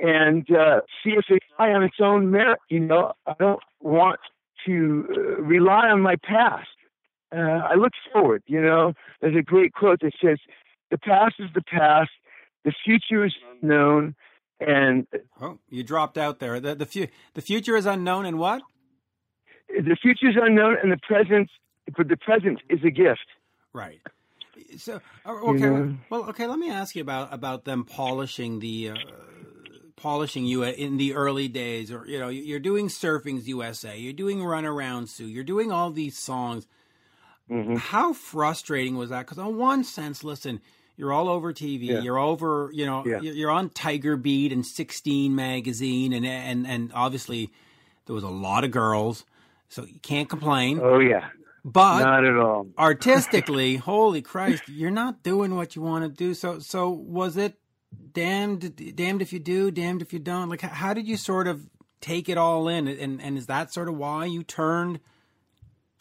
and 0.00 0.46
uh, 0.50 0.80
see 1.02 1.10
if 1.10 1.24
it's 1.28 1.46
high 1.56 1.72
on 1.72 1.82
its 1.82 1.96
own 2.00 2.30
merit. 2.30 2.58
You 2.68 2.80
know, 2.80 3.12
I 3.26 3.34
don't 3.38 3.62
want 3.80 4.20
to 4.66 5.06
uh, 5.10 5.42
rely 5.42 5.88
on 5.88 6.00
my 6.00 6.16
past. 6.16 6.68
Uh, 7.34 7.40
I 7.40 7.74
look 7.74 7.92
forward. 8.12 8.42
You 8.46 8.60
know, 8.62 8.92
there's 9.20 9.36
a 9.36 9.42
great 9.42 9.72
quote 9.72 10.00
that 10.00 10.12
says, 10.22 10.38
"The 10.90 10.98
past 10.98 11.34
is 11.38 11.48
the 11.54 11.62
past. 11.62 12.10
The 12.64 12.72
future 12.84 13.24
is 13.24 13.34
unknown." 13.52 14.14
And 14.60 15.06
oh, 15.40 15.58
you 15.68 15.82
dropped 15.82 16.18
out 16.18 16.40
there. 16.40 16.58
The 16.60 16.74
the, 16.74 16.86
fu- 16.86 17.06
the 17.34 17.42
future 17.42 17.76
is 17.76 17.86
unknown, 17.86 18.26
and 18.26 18.38
what? 18.38 18.62
The 19.68 19.96
future 20.00 20.30
is 20.30 20.36
unknown, 20.40 20.76
and 20.82 20.90
the 20.90 20.98
present, 21.06 21.50
but 21.96 22.08
the 22.08 22.16
present 22.16 22.60
is 22.68 22.80
a 22.84 22.90
gift. 22.90 23.26
Right. 23.72 24.00
So 24.76 25.00
uh, 25.24 25.32
okay, 25.32 25.60
yeah. 25.60 25.86
well, 26.10 26.24
okay. 26.30 26.46
Let 26.46 26.58
me 26.58 26.70
ask 26.70 26.96
you 26.96 27.02
about 27.02 27.32
about 27.32 27.64
them 27.64 27.84
polishing 27.84 28.60
the. 28.60 28.90
Uh, 28.90 28.94
polishing 29.96 30.44
you 30.44 30.62
in 30.62 30.96
the 30.96 31.12
early 31.12 31.48
days 31.48 31.90
or 31.90 32.06
you 32.06 32.20
know 32.20 32.28
you're 32.28 32.60
doing 32.60 32.86
surfing's 32.86 33.48
usa 33.48 33.98
you're 33.98 34.12
doing 34.12 34.44
run 34.44 34.64
around 34.64 35.08
sue 35.08 35.26
you're 35.26 35.42
doing 35.42 35.72
all 35.72 35.90
these 35.90 36.16
songs 36.16 36.68
mm-hmm. 37.50 37.74
how 37.74 38.12
frustrating 38.12 38.96
was 38.96 39.10
that 39.10 39.26
because 39.26 39.38
on 39.38 39.56
one 39.56 39.82
sense 39.82 40.22
listen 40.22 40.60
you're 40.98 41.12
all 41.12 41.28
over 41.28 41.54
TV. 41.54 41.86
Yeah. 41.86 42.00
You're 42.00 42.18
over, 42.18 42.70
you 42.74 42.84
know, 42.84 43.06
yeah. 43.06 43.20
you're 43.20 43.52
on 43.52 43.70
Tiger 43.70 44.16
Beat 44.16 44.52
and 44.52 44.66
16 44.66 45.34
magazine, 45.34 46.12
and 46.12 46.26
and 46.26 46.66
and 46.66 46.90
obviously 46.92 47.50
there 48.06 48.14
was 48.14 48.24
a 48.24 48.28
lot 48.28 48.64
of 48.64 48.72
girls, 48.72 49.24
so 49.68 49.84
you 49.84 50.00
can't 50.00 50.28
complain. 50.28 50.80
Oh 50.82 50.98
yeah, 50.98 51.28
but 51.64 52.00
not 52.00 52.24
at 52.24 52.36
all. 52.36 52.68
artistically, 52.78 53.76
holy 53.90 54.22
Christ, 54.22 54.62
you're 54.68 54.90
not 54.90 55.22
doing 55.22 55.54
what 55.54 55.76
you 55.76 55.82
want 55.82 56.04
to 56.04 56.08
do. 56.08 56.34
So 56.34 56.58
so 56.58 56.90
was 56.90 57.36
it 57.36 57.54
damned 58.12 58.94
damned 58.96 59.22
if 59.22 59.32
you 59.32 59.38
do, 59.38 59.70
damned 59.70 60.02
if 60.02 60.12
you 60.12 60.18
don't? 60.18 60.48
Like 60.48 60.60
how 60.60 60.94
did 60.94 61.06
you 61.06 61.16
sort 61.16 61.46
of 61.46 61.66
take 62.00 62.28
it 62.28 62.38
all 62.38 62.68
in, 62.68 62.88
and 62.88 63.20
and 63.20 63.36
is 63.38 63.46
that 63.46 63.72
sort 63.72 63.88
of 63.88 63.96
why 63.96 64.24
you 64.26 64.42
turned? 64.42 65.00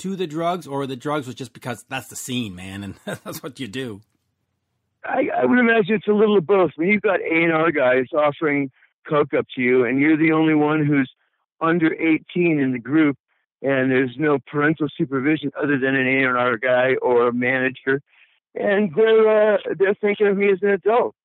To 0.02 0.16
the 0.16 0.28
drugs, 0.28 0.68
or 0.68 0.86
the 0.86 0.96
drugs 0.96 1.26
was 1.26 1.36
just 1.36 1.54
because 1.54 1.84
that's 1.90 2.08
the 2.08 2.16
scene, 2.16 2.54
man, 2.54 2.84
and 2.84 3.00
that's 3.24 3.42
what 3.42 3.60
you 3.60 3.68
do. 3.68 4.02
I, 5.04 5.30
I 5.42 5.46
would 5.46 5.60
imagine 5.60 5.96
it's 5.96 6.08
a 6.08 6.12
little 6.12 6.38
of 6.38 6.46
both. 6.46 6.72
When 6.76 6.90
you've 6.90 7.02
got 7.02 7.22
A 7.22 7.44
and 7.44 7.52
R 7.52 7.72
guys 7.72 8.06
offering 8.14 8.72
coke 9.08 9.34
up 9.34 9.48
to 9.56 9.62
you, 9.62 9.86
and 9.86 10.00
you're 10.00 10.18
the 10.18 10.34
only 10.34 10.54
one 10.54 10.86
who's 10.86 11.12
under 11.62 11.94
18 11.94 12.60
in 12.60 12.74
the 12.74 12.80
group, 12.80 13.18
and 13.62 13.92
there's 13.92 14.16
no 14.18 14.38
parental 14.40 14.88
supervision 14.98 15.52
other 15.62 15.78
than 15.78 15.96
an 15.96 16.08
A 16.08 16.28
and 16.28 16.38
R 16.38 16.58
guy 16.58 16.96
or 17.02 17.28
a 17.28 17.34
manager, 17.34 18.02
and 18.56 18.94
they're 18.96 19.54
uh, 19.56 19.58
they're 19.78 19.96
thinking 19.96 20.28
of 20.28 20.38
me 20.38 20.52
as 20.52 20.60
an 20.62 20.70
adult. 20.70 21.16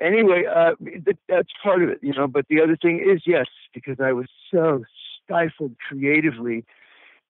Anyway, 0.00 0.44
uh, 0.46 0.72
that's 1.28 1.48
part 1.62 1.82
of 1.82 1.90
it, 1.90 1.98
you 2.02 2.12
know. 2.12 2.26
But 2.26 2.46
the 2.48 2.62
other 2.62 2.76
thing 2.76 3.04
is, 3.04 3.22
yes, 3.26 3.46
because 3.74 3.98
I 4.00 4.12
was 4.12 4.26
so 4.50 4.84
stifled 5.24 5.76
creatively 5.88 6.64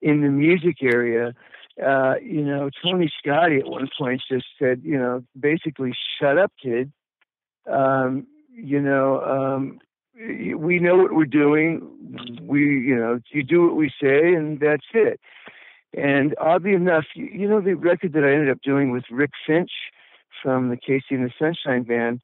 in 0.03 0.23
the 0.23 0.29
music 0.29 0.77
area 0.83 1.35
uh, 1.85 2.15
you 2.23 2.45
know, 2.45 2.71
Tony 2.83 3.11
Scotti 3.25 3.61
at 3.61 3.67
one 3.67 3.89
point 3.97 4.23
just 4.31 4.47
said, 4.59 4.83
you 4.85 4.99
know, 4.99 5.25
basically, 5.39 5.93
shut 6.21 6.39
up, 6.39 6.53
kid. 6.63 6.93
Um, 7.71 8.27
you 8.53 8.81
know, 8.81 9.21
um, 9.21 9.79
we 10.57 10.79
know 10.79 10.97
what 10.97 11.15
we're 11.15 11.25
doing. 11.25 11.89
We, 12.43 12.61
you 12.61 12.97
know, 12.97 13.21
you 13.31 13.43
do 13.43 13.67
what 13.67 13.77
we 13.77 13.91
say, 14.01 14.35
and 14.35 14.61
that's 14.61 14.87
it. 14.93 15.21
And 15.97 16.35
oddly 16.41 16.75
enough, 16.75 17.05
you, 17.15 17.49
know, 17.49 17.61
the 17.61 17.75
record 17.75 18.13
that 18.13 18.25
I 18.25 18.33
ended 18.33 18.51
up 18.51 18.63
doing 18.63 18.91
with 18.91 19.05
Rick 19.11 19.31
Finch 19.47 19.71
from 20.43 20.69
the 20.69 20.77
KC 20.77 21.03
and 21.11 21.25
the 21.25 21.33
Sunshine 21.39 21.83
Band 21.83 22.21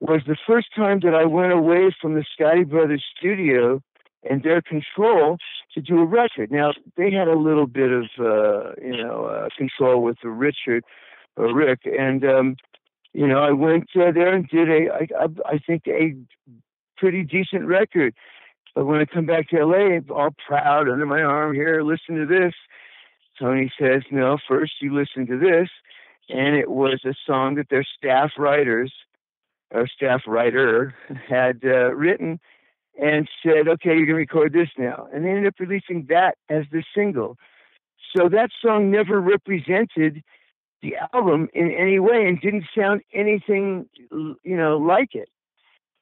was 0.00 0.22
the 0.26 0.36
first 0.46 0.68
time 0.74 1.00
that 1.00 1.14
I 1.14 1.24
went 1.24 1.52
away 1.52 1.94
from 2.00 2.14
the 2.14 2.24
Scotti 2.24 2.68
Brothers 2.68 3.04
studio 3.16 3.80
and 4.28 4.42
their 4.42 4.62
control 4.62 5.36
to 5.74 5.80
do 5.80 5.98
a 5.98 6.04
record. 6.04 6.50
Now 6.50 6.72
they 6.96 7.10
had 7.10 7.28
a 7.28 7.38
little 7.38 7.66
bit 7.66 7.90
of 7.92 8.04
uh, 8.18 8.72
you 8.82 8.96
know 8.96 9.26
uh, 9.26 9.48
control 9.56 10.02
with 10.02 10.16
Richard 10.24 10.84
or 11.36 11.54
Rick, 11.54 11.80
and 11.84 12.24
um, 12.24 12.56
you 13.12 13.26
know 13.26 13.38
I 13.38 13.52
went 13.52 13.90
uh, 13.94 14.12
there 14.12 14.34
and 14.34 14.48
did 14.48 14.68
a 14.68 14.92
I, 14.92 15.08
I, 15.20 15.54
I 15.54 15.58
think 15.58 15.86
a 15.86 16.14
pretty 16.96 17.22
decent 17.22 17.66
record. 17.66 18.14
But 18.74 18.86
when 18.86 19.00
I 19.00 19.04
come 19.04 19.26
back 19.26 19.48
to 19.50 19.64
LA, 19.64 19.98
all 20.12 20.34
proud 20.46 20.88
under 20.88 21.06
my 21.06 21.22
arm 21.22 21.54
here, 21.54 21.82
listen 21.82 22.16
to 22.16 22.26
this. 22.26 22.54
Tony 23.38 23.72
says, 23.80 24.02
no, 24.10 24.38
first 24.48 24.74
you 24.80 24.94
listen 24.94 25.26
to 25.26 25.38
this. 25.38 25.68
And 26.28 26.56
it 26.56 26.70
was 26.70 27.00
a 27.04 27.14
song 27.26 27.56
that 27.56 27.68
their 27.68 27.84
staff 27.96 28.32
writers, 28.38 28.92
or 29.70 29.86
staff 29.86 30.22
writer, 30.26 30.94
had 31.28 31.60
uh, 31.64 31.94
written 31.94 32.40
and 33.00 33.28
said, 33.42 33.68
okay, 33.68 33.90
you're 33.90 34.06
going 34.06 34.08
to 34.08 34.14
record 34.14 34.52
this 34.52 34.68
now. 34.78 35.08
And 35.12 35.24
they 35.24 35.30
ended 35.30 35.46
up 35.46 35.54
releasing 35.58 36.06
that 36.08 36.36
as 36.48 36.64
the 36.70 36.82
single. 36.94 37.36
So 38.16 38.28
that 38.28 38.50
song 38.62 38.90
never 38.90 39.20
represented 39.20 40.22
the 40.82 40.94
album 41.12 41.48
in 41.54 41.70
any 41.72 41.98
way 41.98 42.26
and 42.26 42.40
didn't 42.40 42.66
sound 42.76 43.02
anything, 43.12 43.88
you 44.10 44.56
know, 44.56 44.76
like 44.78 45.14
it. 45.14 45.28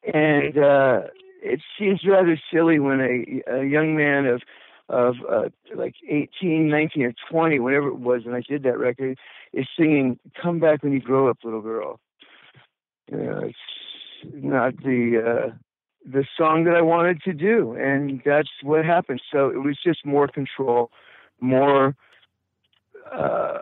And 0.04 0.58
uh, 0.58 1.02
it 1.42 1.60
seems 1.78 2.00
rather 2.06 2.40
silly 2.52 2.78
when 2.78 3.00
a, 3.00 3.58
a 3.60 3.64
young 3.64 3.96
man 3.96 4.26
of 4.26 4.42
of 4.88 5.14
uh, 5.30 5.48
like 5.74 5.94
18, 6.06 6.68
19, 6.68 7.02
or 7.02 7.14
20, 7.30 7.60
whatever 7.60 7.88
it 7.88 7.98
was, 7.98 8.22
and 8.26 8.34
I 8.34 8.42
did 8.46 8.62
that 8.64 8.78
record, 8.78 9.18
is 9.52 9.66
singing 9.78 10.18
"Come 10.40 10.58
Back 10.58 10.82
When 10.82 10.92
You 10.92 11.00
Grow 11.00 11.28
Up, 11.30 11.38
Little 11.44 11.62
Girl." 11.62 12.00
You 13.10 13.16
know, 13.16 13.40
it's 13.44 14.34
not 14.34 14.76
the 14.78 15.22
uh, 15.50 15.54
the 16.04 16.24
song 16.36 16.64
that 16.64 16.74
I 16.74 16.82
wanted 16.82 17.22
to 17.22 17.32
do, 17.32 17.72
and 17.72 18.20
that's 18.24 18.50
what 18.62 18.84
happened. 18.84 19.22
So 19.32 19.48
it 19.48 19.62
was 19.62 19.78
just 19.82 20.04
more 20.04 20.28
control, 20.28 20.90
more 21.40 21.96
uh, 23.12 23.58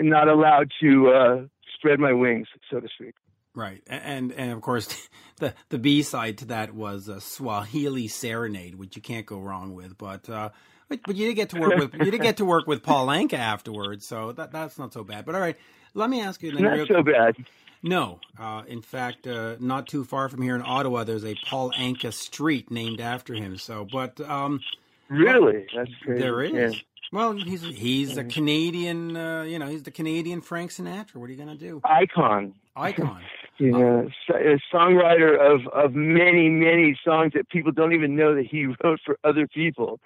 not 0.00 0.28
allowed 0.28 0.70
to 0.80 1.10
uh, 1.10 1.42
spread 1.74 1.98
my 1.98 2.12
wings, 2.12 2.48
so 2.70 2.80
to 2.80 2.88
speak. 2.88 3.14
Right, 3.54 3.82
and 3.86 4.32
and 4.32 4.50
of 4.52 4.62
course, 4.62 5.08
the 5.38 5.54
the 5.68 5.78
B 5.78 6.02
side 6.02 6.38
to 6.38 6.46
that 6.46 6.74
was 6.74 7.08
a 7.08 7.20
Swahili 7.20 8.08
serenade, 8.08 8.76
which 8.76 8.96
you 8.96 9.02
can't 9.02 9.26
go 9.26 9.38
wrong 9.38 9.74
with. 9.74 9.98
But 9.98 10.28
uh, 10.28 10.50
but, 10.88 11.00
but 11.06 11.16
you 11.16 11.26
did 11.28 11.34
get 11.34 11.50
to 11.50 11.60
work 11.60 11.76
with 11.76 11.94
you 11.94 12.10
did 12.10 12.22
get 12.22 12.38
to 12.38 12.44
work 12.44 12.66
with 12.66 12.82
Paul 12.84 13.08
Anka 13.08 13.34
afterwards, 13.34 14.06
so 14.06 14.32
that 14.32 14.52
that's 14.52 14.78
not 14.78 14.92
so 14.92 15.04
bad. 15.04 15.26
But 15.26 15.34
all 15.34 15.40
right, 15.40 15.56
let 15.94 16.08
me 16.08 16.22
ask 16.22 16.42
you. 16.42 16.52
Then 16.52 16.62
not 16.62 16.72
real, 16.72 16.86
so 16.86 17.02
bad. 17.02 17.36
No. 17.82 18.20
Uh, 18.38 18.62
in 18.68 18.80
fact, 18.80 19.26
uh, 19.26 19.56
not 19.58 19.88
too 19.88 20.04
far 20.04 20.28
from 20.28 20.40
here 20.42 20.54
in 20.54 20.62
Ottawa, 20.64 21.04
there's 21.04 21.24
a 21.24 21.34
Paul 21.44 21.72
Anka 21.72 22.12
Street 22.12 22.70
named 22.70 23.00
after 23.00 23.34
him. 23.34 23.58
So, 23.58 23.86
but 23.90 24.20
um, 24.20 24.60
really, 25.08 25.66
that's 25.74 25.90
crazy. 26.02 26.22
There 26.22 26.42
is. 26.42 26.74
Yeah. 26.74 26.80
Well, 27.12 27.32
he's 27.32 27.62
he's 27.62 28.16
a 28.16 28.24
Canadian. 28.24 29.16
Uh, 29.16 29.42
you 29.42 29.58
know, 29.58 29.66
he's 29.66 29.82
the 29.82 29.90
Canadian 29.90 30.40
Frank 30.40 30.70
Sinatra. 30.70 31.16
What 31.16 31.28
are 31.28 31.32
you 31.32 31.36
going 31.36 31.56
to 31.56 31.62
do? 31.62 31.80
Icon. 31.84 32.54
Icon. 32.74 33.22
you 33.62 33.74
uh, 33.74 33.78
know, 33.78 34.10
a 34.30 34.74
songwriter 34.74 35.38
of 35.38 35.66
of 35.68 35.94
many 35.94 36.48
many 36.48 36.98
songs 37.04 37.32
that 37.34 37.48
people 37.48 37.72
don't 37.72 37.92
even 37.92 38.16
know 38.16 38.34
that 38.34 38.46
he 38.46 38.66
wrote 38.84 39.00
for 39.04 39.18
other 39.24 39.46
people. 39.46 40.00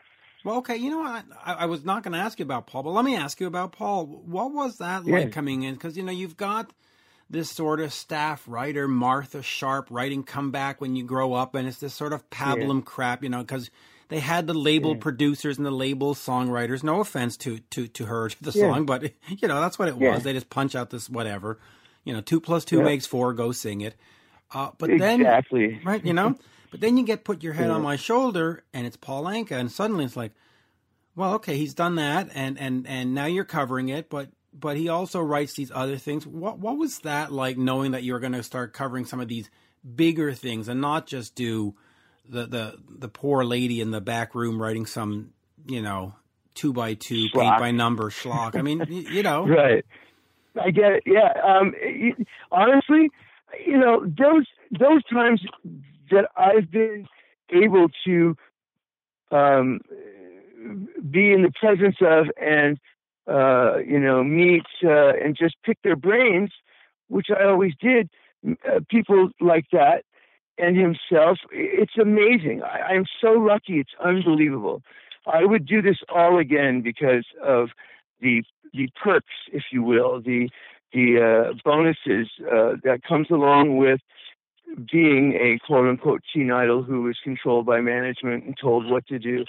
Well, 0.45 0.59
okay, 0.59 0.77
you 0.77 0.91
know 0.91 0.99
what? 0.99 1.25
I, 1.45 1.53
I 1.55 1.67
was 1.67 1.85
not 1.85 2.05
going 2.05 2.13
to 2.13 2.21
ask 2.21 2.39
you 2.39 2.45
about 2.45 2.69
Paul, 2.69 2.85
but 2.85 2.91
let 2.91 3.05
me 3.05 3.17
ask 3.17 3.41
you 3.41 3.49
about 3.49 3.73
Paul. 3.73 4.07
What 4.07 4.53
was 4.53 4.79
that 4.79 5.05
like 5.05 5.25
yeah. 5.25 5.31
coming 5.31 5.63
in? 5.63 5.75
Because 5.75 5.97
you 5.97 6.03
know 6.03 6.13
you've 6.13 6.37
got 6.37 6.73
this 7.29 7.51
sort 7.51 7.81
of 7.81 7.93
staff 7.93 8.45
writer, 8.47 8.87
Martha 8.87 9.43
Sharp, 9.43 9.89
writing 9.91 10.23
"Come 10.23 10.51
Back 10.51 10.81
When 10.81 10.95
You 10.95 11.05
Grow 11.05 11.33
Up," 11.33 11.55
and 11.55 11.67
it's 11.67 11.79
this 11.79 11.95
sort 11.95 12.13
of 12.13 12.29
pablum 12.31 12.77
yeah. 12.77 12.85
crap, 12.85 13.23
you 13.23 13.29
know, 13.29 13.41
because 13.41 13.71
they 14.09 14.21
had 14.21 14.47
the 14.47 14.55
label 14.55 14.93
yeah. 14.93 15.01
producers 15.01 15.57
and 15.57 15.67
the 15.67 15.73
label 15.73 16.15
songwriters. 16.15 16.85
No 16.85 17.01
offense 17.01 17.37
to 17.39 17.59
to 17.71 17.89
to 17.89 18.07
her 18.07 18.29
to 18.31 18.43
the 18.43 18.53
yeah. 18.57 18.73
song, 18.73 18.87
but 18.87 19.03
you 19.29 19.49
know 19.49 19.61
that's 19.61 19.79
what 19.79 19.89
it 19.89 19.97
was. 19.97 20.23
They 20.23 20.33
just 20.33 20.51
punch 20.51 20.75
out 20.75 20.91
this 20.91 21.11
whatever, 21.11 21.59
you 22.07 22.15
know, 22.15 22.23
two 22.23 22.41
plus 22.41 22.65
two 22.65 22.83
makes 22.83 23.05
four. 23.05 23.35
Go 23.35 23.53
sing 23.53 23.83
it. 23.83 23.97
Uh, 24.55 24.71
but 24.79 24.91
exactly. 24.91 25.75
then, 25.75 25.81
right, 25.85 26.07
you 26.07 26.15
know, 26.15 26.37
but 26.71 26.81
then 26.81 26.97
you 26.97 27.05
get 27.05 27.25
put 27.25 27.43
your 27.43 27.53
head 27.53 27.69
on 27.69 27.83
my 27.83 27.97
shoulder, 27.97 28.63
and 28.73 28.87
it's 28.87 28.97
Paul 28.97 29.25
Anka, 29.25 29.53
and 29.53 29.71
suddenly 29.71 30.05
it's 30.05 30.17
like, 30.17 30.33
well, 31.17 31.35
okay, 31.35 31.57
he's 31.57 31.75
done 31.75 31.97
that, 31.97 32.31
and 32.33 32.59
and 32.59 32.87
and 32.87 33.13
now 33.13 33.27
you're 33.27 33.45
covering 33.45 33.89
it, 33.89 34.09
but 34.09 34.31
but 34.53 34.77
he 34.77 34.89
also 34.89 35.21
writes 35.21 35.55
these 35.55 35.73
other 35.75 35.99
things. 35.99 36.25
What 36.27 36.61
what 36.61 36.79
was 36.79 37.01
that 37.01 37.33
like 37.33 37.59
knowing 37.59 37.91
that 37.91 38.05
you 38.05 38.13
were 38.13 38.21
going 38.21 38.33
to 38.33 38.43
start 38.45 38.73
covering 38.73 39.05
some 39.05 39.21
of 39.21 39.27
these 39.27 39.51
bigger 39.95 40.33
things 40.33 40.69
and 40.69 40.81
not 40.81 41.09
just 41.09 41.35
do 41.35 41.75
the 42.29 42.47
the 42.47 42.79
the 42.89 43.09
poor 43.09 43.45
lady 43.45 43.81
in 43.81 43.91
the 43.91 44.01
back 44.01 44.35
room 44.35 44.63
writing 44.63 44.87
some 44.87 45.33
you 45.67 45.83
know 45.83 46.15
two 46.55 46.73
by 46.73 46.95
two 46.95 47.27
schlock. 47.27 47.41
paint 47.41 47.59
by 47.59 47.71
number 47.73 48.11
schlock. 48.11 48.57
I 48.57 48.63
mean, 48.63 48.87
you 48.89 49.25
know, 49.25 49.45
right? 49.49 49.85
I 50.61 50.71
get 50.71 50.93
it. 50.93 51.03
Yeah. 51.07 51.33
Um, 51.45 51.75
honestly, 52.51 53.11
you 53.65 53.79
know 53.79 54.05
those 54.05 54.47
those 54.71 55.05
times 55.05 55.43
that 56.11 56.29
I've 56.37 56.71
been 56.71 57.07
able 57.51 57.89
to 58.07 58.37
um, 59.31 59.81
be 61.11 61.33
in 61.33 61.43
the 61.43 61.53
presence 61.59 61.97
of 62.01 62.27
and 62.41 62.79
uh, 63.29 63.79
you 63.79 63.99
know 63.99 64.23
meet 64.25 64.67
uh, 64.85 65.13
and 65.23 65.37
just 65.37 65.57
pick 65.65 65.79
their 65.83 65.97
brains, 65.97 66.51
which 67.09 67.29
I 67.31 67.45
always 67.45 67.73
did. 67.81 68.09
Uh, 68.47 68.81
people 68.89 69.31
like 69.41 69.67
that 69.73 70.05
and 70.59 70.77
himself, 70.77 71.39
it's 71.51 71.99
amazing. 72.01 72.63
I, 72.63 72.95
I'm 72.95 73.07
so 73.21 73.33
lucky; 73.33 73.81
it's 73.81 73.95
unbelievable. 74.03 74.83
I 75.27 75.45
would 75.45 75.67
do 75.67 75.83
this 75.83 75.99
all 76.09 76.39
again 76.39 76.83
because 76.83 77.27
of 77.43 77.71
the 78.21 78.43
the 78.73 78.89
perks, 79.03 79.27
if 79.53 79.65
you 79.73 79.83
will, 79.83 80.21
the 80.21 80.49
the 80.93 81.51
uh, 81.51 81.55
bonuses 81.65 82.29
uh, 82.41 82.75
that 82.85 83.01
comes 83.07 83.29
along 83.31 83.77
with 83.77 84.01
being 84.91 85.35
a 85.35 85.59
quote 85.67 85.89
unquote 85.89 86.23
teen 86.33 86.51
idol 86.51 86.83
who 86.83 87.09
is 87.09 87.17
controlled 87.23 87.67
by 87.67 87.81
management 87.81 88.45
and 88.45 88.57
told 88.61 88.91
what 88.91 89.07
to 89.09 89.19
do. 89.19 89.45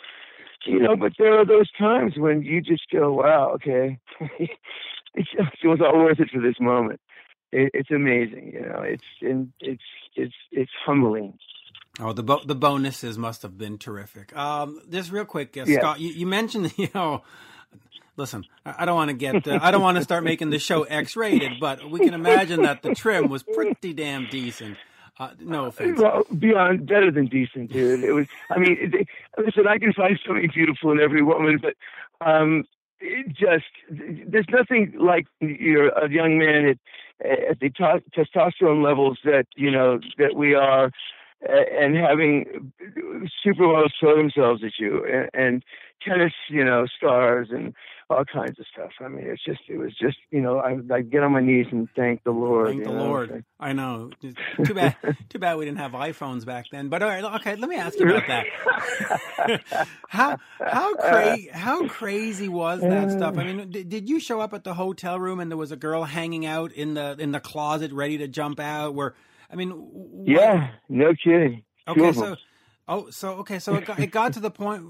You 0.65 0.79
know, 0.79 0.95
but 0.97 1.13
there 1.17 1.39
are 1.39 1.45
those 1.45 1.71
times 1.77 2.13
when 2.17 2.41
you 2.41 2.62
just 2.62 2.89
go, 2.91 3.13
wow, 3.13 3.51
okay, 3.55 4.00
it 4.39 5.38
was 5.63 5.79
all 5.81 6.03
worth 6.03 6.19
it 6.19 6.29
for 6.33 6.41
this 6.41 6.59
moment. 6.59 7.00
It, 7.51 7.71
it's 7.74 7.91
amazing, 7.91 8.51
you 8.53 8.62
know. 8.62 8.81
It's 8.81 9.03
and 9.21 9.53
it's 9.59 9.83
it's 10.15 10.33
it's 10.51 10.71
humbling. 10.86 11.38
Oh, 12.00 12.12
the 12.13 12.24
bo- 12.24 12.43
the 12.43 12.55
bonuses 12.55 13.17
must 13.17 13.41
have 13.43 13.57
been 13.57 13.77
terrific. 13.77 14.36
Um, 14.36 14.81
just 14.89 15.12
real 15.12 15.25
quick, 15.25 15.55
uh, 15.57 15.63
Yeah. 15.65 15.79
Scott, 15.79 16.00
you, 16.00 16.09
you 16.09 16.27
mentioned 16.27 16.74
you 16.77 16.89
know. 16.93 17.24
Listen, 18.17 18.45
I 18.65 18.86
don't 18.86 18.95
want 18.95 19.09
to 19.12 19.15
get, 19.15 19.47
uh, 19.47 19.59
I 19.62 19.69
don't 19.69 19.83
want 19.83 19.97
to 19.97 20.03
start 20.03 20.24
making 20.24 20.50
the 20.50 20.57
show 20.57 20.83
X-rated, 20.83 21.59
but 21.59 21.89
we 21.89 22.00
can 22.00 22.15
imagine 22.15 22.63
that 22.63 22.81
the 22.81 22.95
trim 22.95 23.29
was 23.29 23.43
pretty 23.43 23.93
damn 23.93 24.27
decent. 24.27 24.77
Uh, 25.19 25.29
no 25.39 25.65
offense. 25.65 26.00
Well, 26.00 26.24
beyond 26.38 26.88
better 26.88 27.12
than 27.12 27.27
decent, 27.27 27.71
dude. 27.71 28.03
It 28.03 28.12
was. 28.12 28.27
I 28.51 28.59
mean, 28.59 28.77
it, 28.79 29.07
listen, 29.38 29.67
I 29.67 29.77
can 29.77 29.93
find 29.93 30.19
something 30.25 30.50
beautiful 30.53 30.91
in 30.91 31.00
every 31.00 31.24
woman, 31.24 31.59
but 31.62 31.74
um, 32.25 32.65
it 33.00 33.27
just 33.29 33.65
there's 33.89 34.45
nothing 34.50 34.93
like 35.00 35.25
you're 35.39 35.89
a 35.89 36.09
young 36.09 36.38
man 36.38 36.65
at 36.67 36.77
at 37.50 37.59
the 37.59 37.69
to- 37.71 38.03
testosterone 38.15 38.83
levels 38.83 39.17
that 39.24 39.47
you 39.55 39.71
know 39.71 40.00
that 40.19 40.36
we 40.36 40.53
are, 40.53 40.91
and 41.41 41.96
having 41.96 42.72
supermodels 43.46 43.91
throw 44.00 44.17
themselves 44.17 44.63
at 44.63 44.72
you, 44.79 45.06
and, 45.06 45.29
and 45.34 45.63
tennis, 46.06 46.34
you 46.50 46.63
know, 46.63 46.86
stars 46.98 47.50
and 47.51 47.74
all 48.10 48.24
kinds 48.24 48.58
of 48.58 48.65
stuff. 48.72 48.91
I 49.01 49.08
mean, 49.10 49.25
it's 49.27 49.44
just 49.44 49.60
it 49.67 49.77
was 49.77 49.94
just 50.00 50.17
you 50.32 50.41
know 50.41 50.60
I 50.60 50.77
I 50.94 51.01
get 51.01 51.24
on 51.24 51.34
my 51.34 51.41
knees 51.41 51.67
and 51.72 51.89
thank 51.96 52.24
the 52.24 52.32
Lord. 52.32 52.70
Thank 52.70 52.86
the 52.86 52.91
know? 52.91 53.06
Lord. 53.06 53.44
I 53.60 53.74
know. 53.74 54.12
Too 54.63 54.74
bad. 54.74 54.96
Too 55.29 55.39
bad 55.39 55.58
we 55.58 55.65
didn't 55.65 55.79
have 55.79 55.91
iPhones 55.91 56.46
back 56.46 56.65
then. 56.72 56.89
But 56.89 57.03
all 57.03 57.10
right, 57.10 57.24
okay. 57.39 57.56
Let 57.56 57.70
me 57.70 57.75
ask 57.75 58.00
you 58.00 58.10
about 58.10 58.27
that. 58.27 59.88
how 60.08 60.38
how 60.60 60.96
crazy 60.96 61.50
how 61.51 61.88
crazy 61.88 62.48
was 62.48 62.82
that 62.82 63.12
stuff? 63.12 63.38
I 63.38 63.44
mean, 63.44 63.70
did, 63.70 63.89
did 63.89 64.10
you 64.10 64.20
show 64.20 64.39
up 64.39 64.53
at 64.53 64.63
the 64.63 64.74
hotel 64.74 65.20
room 65.20 65.39
and 65.39 65.51
there 65.51 65.58
was 65.58 65.72
a 65.72 65.77
girl 65.77 66.06
hanging 66.06 66.46
out 66.46 66.72
in 66.72 66.94
the 66.94 67.15
in 67.20 67.32
the 67.32 67.39
closet 67.39 67.91
ready 67.91 68.17
to 68.20 68.27
jump 68.27 68.60
out? 68.60 68.96
Where 68.96 69.15
I 69.50 69.56
mean, 69.56 69.72
what- 69.72 70.27
Yeah, 70.27 70.70
no 70.89 71.13
kidding. 71.13 71.63
Two 71.88 71.92
Okay, 72.06 72.12
so 72.13 72.36
oh, 72.88 73.10
so 73.10 73.30
okay, 73.36 73.60
so 73.60 73.75
it 73.75 73.86
got, 73.86 74.00
it 74.00 74.12
got 74.12 74.34
to 74.34 74.39
the 74.39 74.51
point. 74.51 74.84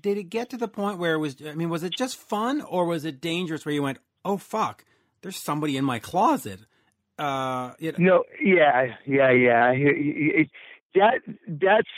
Did 0.00 0.18
it 0.18 0.24
get 0.24 0.50
to 0.50 0.56
the 0.56 0.68
point 0.68 0.98
where 0.98 1.14
it 1.14 1.18
was? 1.18 1.36
I 1.44 1.54
mean, 1.54 1.68
was 1.70 1.82
it 1.82 1.94
just 1.96 2.16
fun 2.16 2.60
or 2.60 2.84
was 2.86 3.04
it 3.04 3.20
dangerous? 3.20 3.64
Where 3.64 3.74
you 3.74 3.82
went, 3.82 3.98
oh 4.24 4.36
fuck, 4.36 4.84
there's 5.22 5.36
somebody 5.42 5.76
in 5.76 5.84
my 5.84 5.98
closet. 5.98 6.60
Uh, 7.18 7.72
it, 7.78 7.98
No, 7.98 8.24
yeah, 8.40 8.96
yeah, 9.06 9.30
yeah. 9.30 9.72
It- 9.74 10.50
that 10.94 11.22
that's 11.48 11.88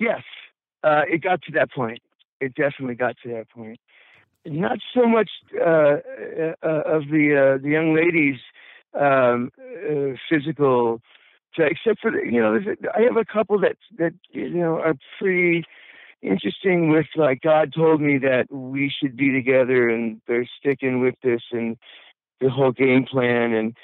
yes. 0.00 0.22
Uh, 0.82 1.02
it 1.08 1.22
got 1.22 1.40
to 1.42 1.52
that 1.52 1.70
point. 1.70 2.00
It 2.40 2.54
definitely 2.54 2.96
got 2.96 3.16
to 3.22 3.28
that 3.28 3.48
point. 3.50 3.78
Not 4.46 4.78
so 4.94 5.06
much 5.06 5.30
uh, 5.54 5.64
uh, 5.64 6.82
of 6.96 7.02
the 7.10 7.54
uh, 7.58 7.62
the 7.62 7.68
young 7.68 7.94
ladies' 7.94 8.40
um, 8.98 9.50
uh, 9.60 10.16
except 11.58 12.00
for 12.00 12.10
the, 12.10 12.20
you 12.24 12.40
know, 12.40 12.58
I 12.94 13.02
have 13.02 13.16
a 13.16 13.24
couple 13.24 13.60
that 13.60 13.76
that 13.98 14.12
you 14.30 14.50
know 14.50 14.76
are 14.76 14.94
pretty 15.18 15.64
interesting. 16.22 16.90
With 16.90 17.06
like, 17.16 17.40
God 17.42 17.72
told 17.74 18.00
me 18.00 18.18
that 18.18 18.46
we 18.50 18.92
should 19.00 19.16
be 19.16 19.32
together, 19.32 19.88
and 19.88 20.20
they're 20.26 20.48
sticking 20.58 21.00
with 21.00 21.14
this 21.22 21.42
and 21.52 21.76
the 22.40 22.50
whole 22.50 22.72
game 22.72 23.04
plan 23.04 23.52
and 23.52 23.76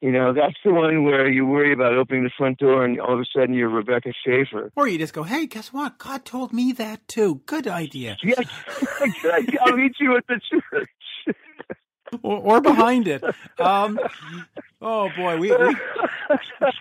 you 0.00 0.10
know, 0.10 0.32
that's 0.32 0.56
the 0.64 0.72
one 0.72 1.04
where 1.04 1.28
you 1.28 1.44
worry 1.44 1.74
about 1.74 1.94
opening 1.94 2.24
the 2.24 2.30
front 2.36 2.58
door 2.58 2.84
and 2.84 2.98
all 3.00 3.14
of 3.14 3.20
a 3.20 3.24
sudden 3.36 3.54
you're 3.54 3.68
Rebecca 3.68 4.12
Schaeffer. 4.24 4.72
Or 4.74 4.88
you 4.88 4.98
just 4.98 5.12
go, 5.12 5.24
hey, 5.24 5.46
guess 5.46 5.72
what? 5.72 5.98
God 5.98 6.24
told 6.24 6.52
me 6.54 6.72
that 6.72 7.06
too. 7.06 7.42
Good 7.44 7.68
idea. 7.68 8.16
Yeah, 8.22 8.36
I'll 9.60 9.76
meet 9.76 9.92
you 10.00 10.16
at 10.16 10.26
the 10.26 10.40
church. 10.50 10.88
Or, 12.22 12.38
or 12.38 12.60
behind 12.60 13.08
it. 13.08 13.22
Um, 13.58 13.98
oh 14.80 15.10
boy, 15.16 15.38
we, 15.38 15.54
we 15.56 15.76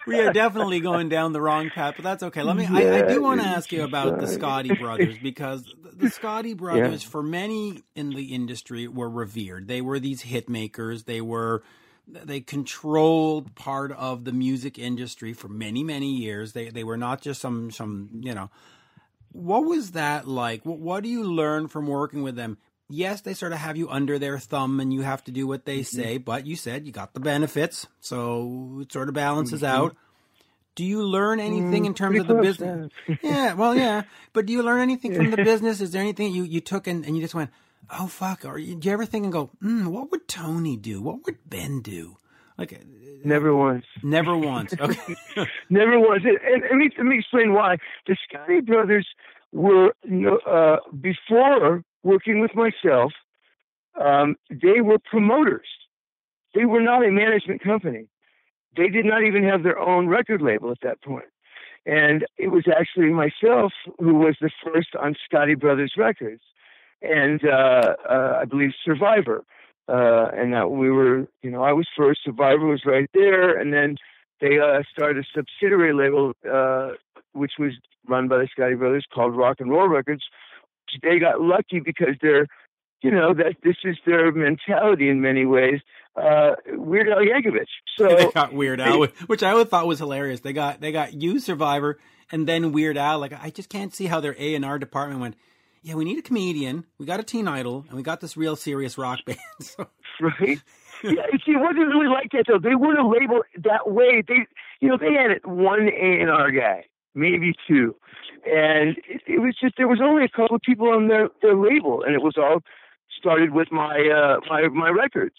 we 0.08 0.20
are 0.20 0.34
definitely 0.34 0.80
going 0.80 1.10
down 1.10 1.34
the 1.34 1.42
wrong 1.42 1.70
path, 1.70 1.96
but 1.98 2.04
that's 2.04 2.24
okay. 2.24 2.44
Let 2.44 2.56
me. 2.56 2.66
I, 2.66 3.00
I 3.00 3.08
do 3.08 3.22
want 3.22 3.42
to 3.42 3.48
ask 3.48 3.72
you 3.72 3.84
about 3.84 4.20
the 4.20 4.26
Scotti 4.26 4.80
brothers 4.80 5.18
because 5.22 5.64
the, 5.64 5.92
the 5.96 6.08
Scotti 6.08 6.56
brothers, 6.58 7.04
for 7.04 7.22
many 7.22 7.84
in 7.96 8.10
the 8.10 8.34
industry, 8.34 8.88
were 8.88 9.10
revered. 9.10 9.68
They 9.68 9.82
were 9.82 10.00
these 10.00 10.22
hit 10.22 10.50
makers. 10.50 11.04
They 11.04 11.22
were. 11.22 11.64
They 12.08 12.40
controlled 12.40 13.54
part 13.54 13.92
of 13.92 14.24
the 14.24 14.32
music 14.32 14.80
industry 14.80 15.32
for 15.34 15.48
many, 15.48 15.84
many 15.84 16.12
years. 16.12 16.54
They 16.54 16.70
they 16.70 16.84
were 16.84 16.98
not 16.98 17.22
just 17.22 17.40
some 17.40 17.70
some 17.70 18.10
you 18.24 18.34
know 18.34 18.50
what 19.32 19.66
was 19.66 19.92
that 19.92 20.28
like? 20.28 20.66
What, 20.66 20.80
what 20.80 21.04
do 21.04 21.10
you 21.10 21.24
learn 21.24 21.68
from 21.68 21.88
working 21.88 22.24
with 22.24 22.36
them? 22.36 22.58
Yes, 22.90 23.22
they 23.22 23.34
sort 23.36 23.52
of 23.54 23.60
have 23.60 23.78
you 23.78 23.88
under 23.90 24.18
their 24.18 24.40
thumb 24.40 24.80
and 24.80 24.92
you 24.92 25.02
have 25.02 25.24
to 25.26 25.32
do 25.32 25.46
what 25.46 25.66
they 25.66 25.80
Mm-hmm. 25.82 26.02
say, 26.02 26.18
but 26.18 26.46
you 26.48 26.56
said 26.56 26.86
you 26.88 26.92
got 26.92 27.14
the 27.14 27.20
benefits, 27.20 27.86
so 28.02 28.80
it 28.82 28.92
sort 28.92 29.10
of 29.10 29.14
balances 29.16 29.62
Mm-hmm. 29.62 29.76
out. 29.84 29.96
Do 30.76 30.84
you 30.86 31.04
learn 31.04 31.40
anything 31.40 31.86
in 31.86 31.94
terms 31.94 32.20
of 32.20 32.28
the 32.28 32.34
Mm, 32.34 32.42
business? 32.42 32.92
yeah, 33.24 33.54
well, 33.54 33.76
yeah. 33.76 34.04
But 34.34 34.46
do 34.46 34.54
you 34.54 34.64
learn 34.64 34.80
anything 34.82 35.14
from 35.14 35.30
the 35.30 35.38
business? 35.38 35.82
Is 35.82 35.92
there 35.92 36.02
anything 36.02 36.32
you, 36.34 36.44
you 36.44 36.62
took 36.62 36.88
and, 36.88 37.06
and 37.06 37.16
you 37.16 37.22
just 37.22 37.36
went, 37.36 37.50
oh, 38.00 38.08
fuck? 38.08 38.46
Or 38.46 38.58
you, 38.58 38.76
do 38.76 38.88
you 38.88 38.94
ever 38.94 39.06
think 39.06 39.24
and 39.26 39.34
go, 39.34 39.52
mm, 39.62 39.88
what 39.88 40.10
would 40.12 40.28
Tony 40.28 40.78
do? 40.78 41.02
What 41.02 41.26
would 41.26 41.38
Ben 41.46 41.82
do? 41.82 42.18
Like, 42.58 42.80
Never 43.26 43.54
once. 43.56 43.86
never 44.04 44.38
once. 44.38 44.74
Okay. 44.80 45.16
Never 45.70 46.00
once. 46.00 46.24
And, 46.24 46.38
and 46.38 46.62
let, 46.64 46.76
me, 46.76 46.90
let 46.98 47.06
me 47.06 47.20
explain 47.20 47.54
why. 47.54 47.78
The 48.08 48.16
Scotti 48.26 48.66
brothers 48.66 49.08
were, 49.52 49.94
uh, 50.48 50.78
before 51.02 51.84
working 52.04 52.40
with 52.40 52.52
myself, 52.56 53.14
um, 54.00 54.36
they 54.50 54.82
were 54.82 54.98
promoters. 55.00 55.68
They 56.56 56.66
were 56.66 56.82
not 56.82 57.06
a 57.06 57.12
management 57.12 57.62
company. 57.62 58.08
They 58.76 58.88
did 58.88 59.06
not 59.06 59.24
even 59.24 59.44
have 59.44 59.64
their 59.64 59.80
own 59.80 60.08
record 60.08 60.42
label 60.42 60.72
at 60.72 60.82
that 60.82 61.02
point. 61.02 61.26
And 61.86 62.26
it 62.38 62.50
was 62.50 62.66
actually 62.68 63.10
myself 63.10 63.74
who 64.00 64.16
was 64.16 64.36
the 64.42 64.52
first 64.64 64.90
on 65.00 65.16
Scotti 65.16 65.60
Brothers 65.60 65.94
Records, 65.98 66.42
and 67.02 67.42
uh, 67.46 67.96
uh, 68.10 68.40
I 68.42 68.46
believe 68.46 68.72
Survivor. 68.84 69.44
Uh, 69.88 70.30
and 70.36 70.54
that 70.54 70.70
we 70.70 70.92
were, 70.92 71.26
you 71.42 71.50
know, 71.50 71.64
I 71.64 71.74
was 71.74 71.88
first. 71.98 72.20
Survivor 72.24 72.68
was 72.68 72.84
right 72.86 73.10
there, 73.16 73.58
and 73.58 73.74
then 73.74 73.96
they 74.40 74.60
uh, 74.60 74.84
started 74.92 75.26
a 75.26 75.28
subsidiary 75.36 75.94
label, 75.94 76.34
uh, 76.48 76.92
which 77.34 77.54
was 77.58 77.72
run 78.08 78.28
by 78.28 78.38
the 78.38 78.48
Scotti 78.56 78.78
Brothers, 78.78 79.08
called 79.12 79.36
Rock 79.36 79.58
and 79.60 79.72
Roll 79.72 79.88
Records. 79.88 80.24
They 81.02 81.20
got 81.20 81.42
lucky 81.42 81.80
because 81.80 82.16
they're, 82.22 82.48
you 83.02 83.12
know, 83.12 83.34
that 83.34 83.56
this 83.64 83.78
is 83.84 83.98
their 84.06 84.32
mentality 84.32 85.10
in 85.10 85.22
many 85.22 85.46
ways. 85.46 85.80
Uh, 86.16 86.56
Weird 86.74 87.10
Al 87.10 87.20
Yankovic. 87.20 87.68
So 87.98 88.16
they 88.16 88.32
got 88.32 88.54
Weird 88.54 88.82
Al, 88.82 89.08
which 89.28 89.44
I 89.44 89.52
always 89.52 89.68
thought 89.68 89.88
was 89.88 90.00
hilarious. 90.00 90.42
They 90.42 90.54
got 90.54 90.82
they 90.82 90.92
got 90.92 91.14
you 91.14 91.40
Survivor 91.40 92.00
and 92.32 92.48
then 92.48 92.72
Weird 92.72 92.98
Al. 92.98 93.20
Like 93.20 93.34
I 93.34 93.50
just 93.50 93.70
can't 93.70 93.94
see 93.94 94.08
how 94.08 94.20
their 94.20 94.36
A 94.38 94.56
and 94.56 94.66
R 94.66 94.80
department 94.80 95.22
went. 95.22 95.36
Yeah, 95.82 95.96
we 95.96 96.04
need 96.04 96.20
a 96.20 96.22
comedian. 96.22 96.86
We 96.98 97.06
got 97.06 97.22
a 97.22 97.24
teen 97.24 97.48
idol, 97.48 97.86
and 97.88 97.96
we 97.96 98.04
got 98.04 98.20
this 98.20 98.36
real 98.36 98.56
serious 98.58 98.98
rock 98.98 99.20
band. 99.26 99.38
so, 99.62 99.88
right? 100.20 100.62
yeah, 101.04 101.24
see, 101.46 101.54
it 101.54 101.62
wasn't 101.62 101.88
really 101.88 102.08
like 102.08 102.32
that 102.34 102.46
though. 102.48 102.60
They 102.60 102.76
wouldn't 102.76 103.08
label 103.10 103.44
it 103.54 103.64
that 103.64 103.90
way. 103.90 104.24
They, 104.28 104.46
you 104.82 104.90
know, 104.90 104.98
they 104.98 105.14
had 105.14 105.46
one 105.46 105.88
A 105.88 106.22
and 106.22 106.30
R 106.30 106.52
guy, 106.52 106.86
maybe 107.16 107.54
two, 107.68 107.96
and 108.46 108.98
it, 109.08 109.22
it 109.28 109.40
was 109.40 109.56
just 109.60 109.76
there 109.78 109.88
was 109.88 110.00
only 110.02 110.24
a 110.24 110.30
couple 110.30 110.56
of 110.56 110.62
people 110.62 110.90
on 110.90 111.08
their 111.08 111.30
their 111.42 111.56
label, 111.56 112.04
and 112.04 112.16
it 112.16 112.22
was 112.22 112.36
all 112.38 112.62
started 113.18 113.52
with 113.52 113.72
my 113.72 114.08
uh, 114.10 114.40
my 114.50 114.68
my 114.70 114.90
records, 114.90 115.36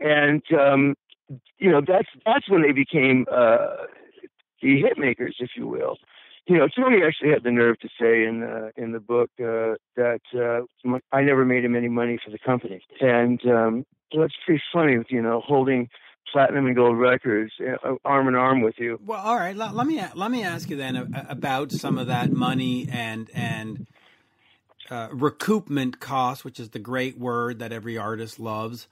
and 0.00 0.42
um, 0.58 0.94
you 1.58 1.70
know 1.70 1.80
that's 1.86 2.08
that's 2.24 2.48
when 2.48 2.62
they 2.62 2.72
became 2.72 3.26
uh, 3.30 3.86
the 4.62 4.80
hit 4.80 4.98
makers, 4.98 5.36
if 5.40 5.50
you 5.56 5.66
will. 5.66 5.96
You 6.46 6.56
know, 6.58 6.68
Tony 6.68 7.02
actually 7.06 7.30
had 7.30 7.44
the 7.44 7.50
nerve 7.50 7.78
to 7.80 7.88
say 8.00 8.24
in 8.24 8.42
uh, 8.42 8.70
in 8.76 8.92
the 8.92 9.00
book 9.00 9.30
uh, 9.38 9.74
that 9.96 10.20
uh, 10.34 10.62
m- 10.84 11.00
I 11.12 11.22
never 11.22 11.44
made 11.44 11.64
him 11.64 11.76
any 11.76 11.88
money 11.88 12.18
for 12.22 12.30
the 12.30 12.38
company, 12.38 12.82
and 13.00 13.40
um, 13.46 13.86
that's 14.16 14.34
pretty 14.44 14.62
funny. 14.72 14.96
You 15.08 15.22
know, 15.22 15.40
holding 15.40 15.88
platinum 16.32 16.66
and 16.66 16.76
gold 16.76 16.98
records 16.98 17.52
uh, 17.60 17.94
arm 18.04 18.28
in 18.28 18.34
arm 18.34 18.60
with 18.62 18.78
you. 18.78 18.98
well, 19.04 19.20
all 19.20 19.36
right. 19.36 19.56
Let, 19.56 19.74
let 19.74 19.86
me 19.86 20.02
let 20.14 20.30
me 20.30 20.44
ask 20.44 20.70
you 20.70 20.76
then 20.76 21.12
about 21.28 21.72
some 21.72 21.98
of 21.98 22.06
that 22.08 22.30
money 22.32 22.88
and 22.90 23.30
and 23.34 23.86
uh, 24.90 25.08
recoupment 25.08 26.00
costs, 26.00 26.44
which 26.44 26.58
is 26.60 26.70
the 26.70 26.78
great 26.78 27.18
word 27.18 27.58
that 27.60 27.72
every 27.72 27.96
artist 27.98 28.38
loves. 28.40 28.88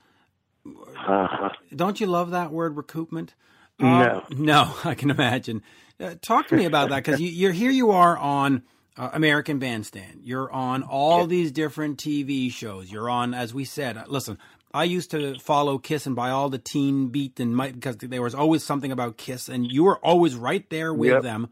Uh-huh. 0.66 1.50
Don't 1.74 2.00
you 2.00 2.06
love 2.06 2.30
that 2.30 2.52
word, 2.52 2.76
recoupment? 2.76 3.30
No. 3.78 3.88
Uh, 3.88 4.20
no, 4.30 4.74
I 4.84 4.94
can 4.94 5.10
imagine. 5.10 5.62
Uh, 6.00 6.14
talk 6.20 6.48
to 6.48 6.56
me 6.56 6.64
about 6.64 6.90
that 6.90 7.04
because 7.04 7.20
you, 7.20 7.28
you're 7.28 7.52
here. 7.52 7.70
You 7.70 7.90
are 7.92 8.16
on 8.16 8.62
uh, 8.96 9.10
American 9.12 9.58
Bandstand. 9.58 10.20
You're 10.24 10.50
on 10.52 10.82
all 10.82 11.26
these 11.26 11.50
different 11.52 11.98
TV 11.98 12.52
shows. 12.52 12.90
You're 12.90 13.08
on, 13.10 13.34
as 13.34 13.52
we 13.54 13.64
said. 13.64 13.96
uh, 13.96 14.04
Listen, 14.08 14.38
I 14.72 14.84
used 14.84 15.10
to 15.12 15.38
follow 15.38 15.78
Kiss 15.78 16.06
and 16.06 16.14
buy 16.14 16.30
all 16.30 16.48
the 16.50 16.58
Teen 16.58 17.08
Beat 17.08 17.40
and 17.40 17.56
my, 17.56 17.72
because 17.72 17.96
there 17.96 18.22
was 18.22 18.34
always 18.34 18.62
something 18.62 18.92
about 18.92 19.16
Kiss, 19.16 19.48
and 19.48 19.70
you 19.70 19.84
were 19.84 19.98
always 20.04 20.34
right 20.34 20.68
there 20.70 20.92
with 20.92 21.10
Yep. 21.12 21.22
them. 21.22 21.48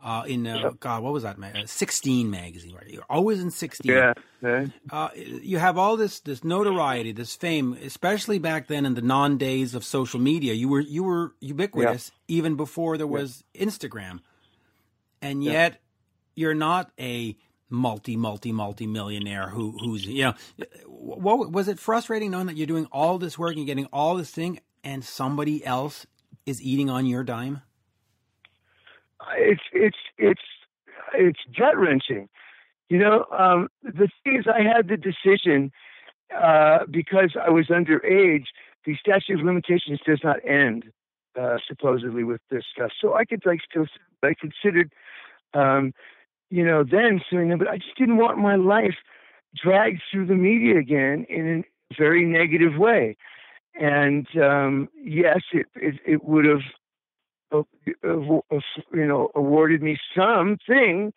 Uh, 0.00 0.22
in 0.28 0.46
uh, 0.46 0.70
God, 0.78 1.02
what 1.02 1.12
was 1.12 1.24
that? 1.24 1.38
ma- 1.38 1.48
uh, 1.48 1.66
Sixteen 1.66 2.30
magazine, 2.30 2.72
right? 2.72 2.88
You're 2.88 3.02
always 3.10 3.40
in 3.40 3.50
sixteen 3.50 3.92
Yeah. 3.92 4.12
yeah. 4.40 4.66
uh, 4.92 5.08
you 5.16 5.58
have 5.58 5.76
all 5.76 5.96
this 5.96 6.20
this 6.20 6.44
notoriety, 6.44 7.10
this 7.10 7.34
fame, 7.34 7.76
especially 7.82 8.38
back 8.38 8.68
then 8.68 8.86
in 8.86 8.94
the 8.94 9.02
non 9.02 9.38
days 9.38 9.74
of 9.74 9.84
social 9.84 10.20
media. 10.20 10.54
You 10.54 10.68
were 10.68 10.80
you 10.80 11.02
were 11.02 11.32
ubiquitous 11.40 12.12
even 12.28 12.54
before 12.54 12.96
there 12.96 13.08
was 13.08 13.42
Instagram, 13.56 14.20
and 15.20 15.42
yet 15.42 15.80
you're 16.36 16.54
not 16.54 16.92
a 17.00 17.36
multi 17.70 18.16
multi 18.16 18.52
multi 18.52 18.86
millionaire 18.86 19.50
who 19.50 19.76
who's 19.78 20.06
you 20.06 20.24
know 20.24 20.34
what 20.86 21.52
was 21.52 21.68
it 21.68 21.78
frustrating 21.78 22.30
knowing 22.30 22.46
that 22.46 22.56
you're 22.56 22.66
doing 22.66 22.86
all 22.90 23.18
this 23.18 23.38
work 23.38 23.56
and 23.56 23.66
getting 23.66 23.86
all 23.92 24.14
this 24.14 24.30
thing 24.30 24.58
and 24.82 25.04
somebody 25.04 25.64
else 25.64 26.06
is 26.46 26.62
eating 26.62 26.88
on 26.88 27.04
your 27.04 27.22
dime 27.22 27.60
it's 29.36 29.62
it's 29.72 29.96
it's 30.16 30.40
it's 31.14 31.40
gut 31.58 31.76
wrenching. 31.76 32.28
You 32.88 32.98
know, 32.98 33.26
um, 33.36 33.68
the 33.82 34.08
thing 34.24 34.38
is, 34.38 34.46
I 34.46 34.62
had 34.62 34.88
the 34.88 34.96
decision 34.96 35.70
uh, 36.34 36.80
because 36.90 37.36
I 37.40 37.50
was 37.50 37.66
underage. 37.66 38.46
The 38.86 38.96
statute 38.96 39.40
of 39.40 39.44
limitations 39.44 40.00
does 40.06 40.20
not 40.24 40.36
end 40.46 40.84
uh, 41.38 41.58
supposedly 41.66 42.24
with 42.24 42.40
this 42.50 42.64
stuff, 42.72 42.90
so 43.00 43.14
I 43.14 43.24
could 43.24 43.44
like 43.44 43.60
still. 43.68 43.86
I 44.22 44.34
considered, 44.34 44.92
um, 45.54 45.92
you 46.50 46.64
know, 46.64 46.84
then 46.84 47.20
suing 47.28 47.48
them, 47.48 47.58
but 47.58 47.68
I 47.68 47.78
just 47.78 47.96
didn't 47.96 48.16
want 48.16 48.38
my 48.38 48.56
life 48.56 48.96
dragged 49.62 50.02
through 50.10 50.26
the 50.26 50.34
media 50.34 50.78
again 50.78 51.26
in 51.28 51.64
a 51.90 51.94
very 51.96 52.24
negative 52.24 52.76
way. 52.76 53.16
And 53.80 54.26
um, 54.42 54.88
yes, 55.02 55.40
it 55.52 55.66
it, 55.76 55.94
it 56.04 56.24
would 56.24 56.44
have 56.44 56.62
uh, 57.52 57.62
uh, 58.04 58.60
you 58.92 59.06
know, 59.06 59.30
awarded 59.34 59.82
me 59.82 59.98
something, 60.16 61.12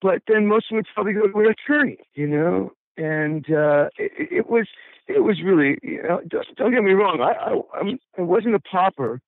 but 0.00 0.22
then 0.28 0.46
most 0.46 0.70
of 0.70 0.78
it 0.78 0.86
probably 0.94 1.12
go 1.12 1.26
to 1.26 1.38
an 1.38 1.46
attorney, 1.46 1.98
you 2.14 2.28
know. 2.28 2.72
And 2.96 3.44
uh, 3.46 3.88
it, 3.96 4.12
it 4.30 4.50
was, 4.50 4.68
it 5.08 5.24
was 5.24 5.42
really, 5.42 5.78
you 5.82 6.02
know, 6.02 6.20
don't, 6.28 6.46
don't 6.56 6.72
get 6.72 6.84
me 6.84 6.92
wrong, 6.92 7.20
I, 7.20 7.32
I, 7.32 7.80
I'm, 7.80 7.98
I 8.18 8.22
wasn't 8.22 8.54
a 8.54 8.60
pauper, 8.60 9.20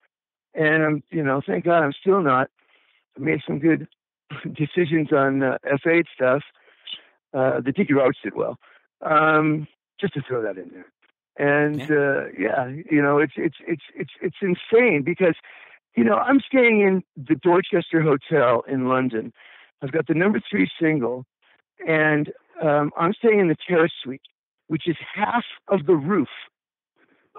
and 0.55 0.83
I'm, 0.85 1.03
you 1.11 1.23
know, 1.23 1.41
thank 1.45 1.65
God 1.65 1.83
I'm 1.83 1.95
still 1.99 2.23
not. 2.23 2.51
I 3.17 3.21
made 3.21 3.41
some 3.47 3.59
good 3.59 3.89
decisions 4.55 5.13
on 5.13 5.43
uh, 5.43 5.59
F8 5.67 6.05
stuff. 6.15 6.43
Uh, 7.33 7.61
the 7.61 7.73
Dickie 7.73 7.95
Roberts 7.95 8.19
did 8.23 8.35
well, 8.37 8.59
um, 9.03 9.67
just 10.01 10.15
to 10.15 10.23
throw 10.23 10.43
that 10.43 10.57
in 10.57 10.71
there. 10.71 10.87
And 11.37 11.83
uh, 11.91 12.27
yeah, 12.39 12.69
you 12.69 13.03
know, 13.03 13.19
it's 13.19 13.33
it's 13.37 13.57
it's 13.67 13.83
it's 13.97 14.13
it's 14.23 14.37
insane 14.41 15.03
because 15.05 15.35
you 15.97 16.05
know, 16.05 16.15
I'm 16.15 16.41
staying 16.41 16.81
in 16.81 17.03
the 17.17 17.37
Dorchester 17.37 18.03
Hotel 18.03 18.65
in 18.69 18.89
London. 18.89 19.33
I've 19.83 19.93
got 19.93 20.07
the 20.07 20.15
number 20.15 20.41
three 20.51 20.69
single, 20.81 21.25
and 21.87 22.33
um, 22.63 22.91
I'm 22.97 23.13
staying 23.15 23.41
in 23.41 23.49
the 23.49 23.57
terrace 23.67 23.93
suite, 24.03 24.23
which 24.67 24.89
is 24.89 24.97
half 25.15 25.45
of 25.69 25.87
the 25.87 25.95
roof 25.95 26.29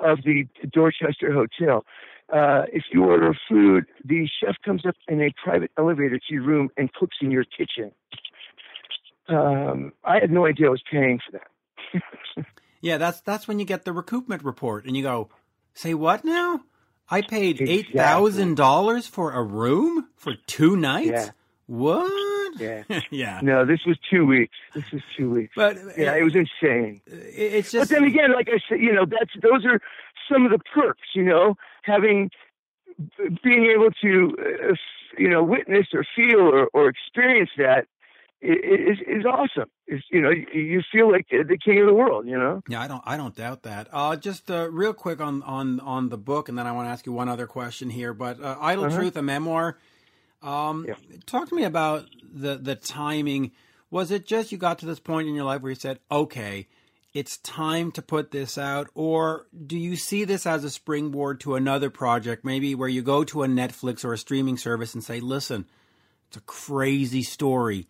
of 0.02 0.20
the 0.24 0.46
Dorchester 0.72 1.32
Hotel. 1.32 1.86
Uh, 2.34 2.64
if 2.74 2.84
you 2.92 3.04
order 3.04 3.34
food, 3.48 3.86
the 4.04 4.28
chef 4.40 4.56
comes 4.66 4.84
up 4.86 4.96
in 5.08 5.22
a 5.22 5.32
private 5.44 5.72
elevator 5.78 6.18
to 6.18 6.34
your 6.34 6.44
room 6.44 6.70
and 6.76 6.92
cooks 6.94 7.18
in 7.22 7.30
your 7.30 7.44
kitchen. 7.44 7.92
Um, 9.28 9.94
I 10.04 10.20
had 10.20 10.32
no 10.32 10.46
idea 10.46 10.68
I 10.68 10.70
was 10.72 10.84
paying 10.92 11.20
for 11.26 11.40
that. 11.40 12.46
yeah 12.82 12.98
that's 12.98 13.22
that's 13.22 13.48
when 13.48 13.58
you 13.60 13.66
get 13.66 13.86
the 13.86 13.92
recoupment 13.92 14.44
report 14.44 14.86
and 14.86 14.98
you 14.98 15.02
go 15.04 15.30
say 15.74 15.94
what 15.94 16.26
now 16.26 16.62
I 17.10 17.22
paid 17.22 17.62
eight 17.62 17.88
thousand 17.96 18.52
Exactly. 18.52 18.56
dollars 18.56 19.08
for 19.08 19.32
a 19.32 19.44
room 19.44 20.08
for 20.16 20.34
two 20.48 20.76
nights. 20.76 21.12
Yeah. 21.12 21.30
What? 21.68 22.12
Yeah. 22.60 22.84
yeah. 23.12 23.40
No, 23.44 23.66
this 23.66 23.82
was 23.86 23.98
two 24.10 24.26
weeks. 24.26 24.56
This 24.74 24.86
was 24.92 25.02
two 25.18 25.30
weeks. 25.30 25.54
But 25.56 25.78
Yeah, 25.98 26.16
it 26.16 26.24
was 26.24 26.36
insane. 26.36 27.02
it- 27.08 27.54
it's 27.58 27.72
But 27.74 27.90
then 27.90 28.04
again, 28.04 28.32
like 28.34 28.50
I 28.50 28.60
said, 28.70 28.80
you 28.80 28.94
know, 28.94 29.06
that's 29.06 29.32
those 29.42 29.66
are 29.66 29.80
some 30.32 30.46
of 30.46 30.52
the 30.52 30.60
perks. 30.74 31.08
You 31.14 31.24
know, 31.26 31.56
having 31.84 32.30
being 33.44 33.66
able 33.66 33.92
to, 34.02 34.36
uh, 34.72 34.76
you 35.18 35.30
know, 35.30 35.44
witness 35.44 35.88
or 35.94 36.06
feel 36.16 36.40
or, 36.42 36.68
or 36.74 36.88
experience 36.88 37.50
that 37.58 37.88
i- 38.44 38.48
i- 38.48 38.92
is 38.92 38.98
is 39.08 39.26
awesome. 39.26 39.70
Is 39.88 40.02
you 40.12 40.22
know, 40.22 40.30
you- 40.30 40.48
you 40.74 40.82
feel 40.92 41.12
like 41.12 41.28
the 41.30 41.58
king 41.58 41.80
of 41.80 41.88
the 41.88 41.94
world. 41.94 42.26
You 42.28 42.38
know. 42.38 42.64
yeah. 42.68 42.82
I 42.82 42.88
don't 42.88 43.04
I 43.06 43.18
don't 43.18 43.36
doubt 43.36 43.64
that. 43.64 43.88
Uh, 43.92 44.16
just 44.16 44.50
uh, 44.50 44.70
real 44.72 44.94
quick 44.94 45.20
on 45.20 45.44
on 45.44 45.80
on 45.82 46.10
the 46.10 46.18
book, 46.18 46.48
and 46.50 46.58
then 46.58 46.68
I 46.68 46.72
want 46.72 46.88
to 46.88 46.92
ask 46.92 47.06
you 47.06 47.12
one 47.14 47.30
other 47.30 47.48
question 47.48 47.90
here. 47.90 48.14
But 48.14 48.40
uh, 48.42 48.58
Idol 48.62 48.86
Uh-huh. 48.86 48.98
Truth, 48.98 49.18
a 49.18 49.22
memoir. 49.22 49.78
Um, 50.46 50.86
Yeah. 50.88 50.96
Talk 51.26 51.50
to 51.50 51.56
me 51.56 51.64
about 51.64 52.06
the 52.22 52.56
the 52.58 52.76
timing. 52.76 53.52
Was 53.90 54.12
it 54.12 54.26
just 54.26 54.52
you 54.52 54.58
got 54.58 54.80
to 54.80 54.86
this 54.86 55.00
point 55.00 55.28
in 55.28 55.36
your 55.36 55.46
life 55.46 55.62
where 55.62 55.72
you 55.72 55.76
said, 55.76 56.00
"Okay, 56.12 56.68
it's 57.14 57.38
time 57.38 57.92
to 57.94 58.02
put 58.02 58.32
this 58.32 58.58
out," 58.58 58.90
or 58.94 59.48
do 59.66 59.78
you 59.78 59.96
see 59.96 60.24
this 60.26 60.46
as 60.46 60.64
a 60.64 60.70
springboard 60.70 61.40
to 61.42 61.56
another 61.56 61.90
project, 61.90 62.44
maybe 62.46 62.76
where 62.76 62.90
you 62.90 63.02
go 63.02 63.24
to 63.24 63.44
a 63.44 63.48
Netflix 63.48 64.04
or 64.06 64.14
a 64.14 64.18
streaming 64.18 64.58
service 64.58 64.94
and 64.94 65.04
say, 65.04 65.20
"Listen, 65.20 65.66
it's 66.28 66.38
a 66.38 66.42
crazy 66.42 67.24
story." 67.24 67.88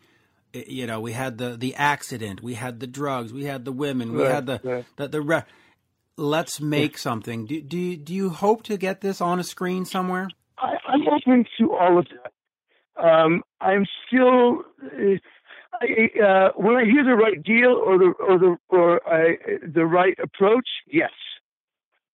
I- 0.54 0.65
You 0.68 0.86
know, 0.88 1.02
we 1.02 1.12
had 1.13 1.38
the 1.38 1.58
the 1.58 1.76
accident, 1.76 2.41
we 2.41 2.54
had 2.54 2.80
the 2.80 2.88
drugs, 2.88 3.34
we 3.34 3.44
had 3.46 3.65
the 3.65 3.72
women, 3.74 4.13
we 4.13 4.22
Right, 4.24 4.32
had 4.32 4.46
the 4.46 4.62
right. 4.63 4.86
the, 4.96 5.08
the 5.10 5.22
re- 5.22 5.44
let's 6.18 6.62
make 6.62 6.98
something. 6.98 7.46
Do, 7.46 7.62
do 7.62 7.78
you- 7.78 7.98
do 7.98 8.13
you 8.13 8.30
hope 8.30 8.63
to 8.63 8.78
get 8.78 9.02
this 9.02 9.20
on 9.20 9.39
a 9.39 9.44
screen 9.44 9.84
somewhere? 9.84 10.30
I, 10.58 10.76
I'm 10.88 11.06
open 11.08 11.46
to 11.58 11.74
all 11.74 11.98
of 12.00 12.06
that. 12.10 12.32
Um, 12.97 13.43
I'm 13.62 13.86
still, 14.08 14.63
uh, 14.84 15.17
I, 15.81 16.19
uh, 16.21 16.49
when 16.55 16.75
I 16.75 16.86
hear 16.86 17.03
the 17.03 17.15
right 17.15 17.41
deal 17.41 17.71
or 17.71 17.97
the 17.97 18.13
or 18.19 18.39
the 18.39 18.58
or 18.69 19.08
I, 19.08 19.38
the 19.67 19.86
right 19.86 20.17
approach, 20.19 20.67
yes. 20.88 21.12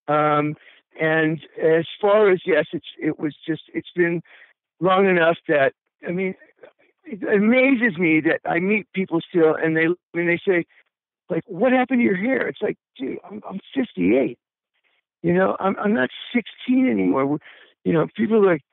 Um, 0.08 0.56
and 1.00 1.40
as 1.62 1.86
far 2.00 2.32
as 2.32 2.42
yes, 2.46 2.66
it's 2.74 2.88
it 3.00 3.20
was 3.20 3.36
just 3.48 3.64
it's 3.74 3.92
been 3.96 4.22
long 4.80 5.08
enough 5.08 5.38
that 5.48 5.74
I 6.08 6.12
mean, 6.12 6.36
it 7.06 7.24
amazes 7.24 7.98
me 7.98 8.22
that 8.22 8.42
I 8.46 8.60
meet 8.60 8.92
people 8.94 9.22
still 9.28 9.56
and 9.56 9.76
they 9.78 9.88
when 10.12 10.28
they 10.28 10.40
say 10.46 10.66
like, 11.30 11.44
"What 11.46 11.72
happened 11.72 12.00
to 12.00 12.06
your 12.06 12.18
hair?" 12.18 12.48
It's 12.48 12.62
like, 12.62 12.78
dude, 12.98 13.20
I'm 13.24 13.42
I'm 13.48 13.60
58. 13.76 14.38
You 15.22 15.34
know, 15.34 15.56
I'm 15.60 15.76
I'm 15.78 15.94
not 15.94 16.10
16 16.34 16.90
anymore. 16.90 17.38
You 17.84 17.94
know, 17.94 18.08
people 18.16 18.38
are 18.38 18.54
like 18.54 18.64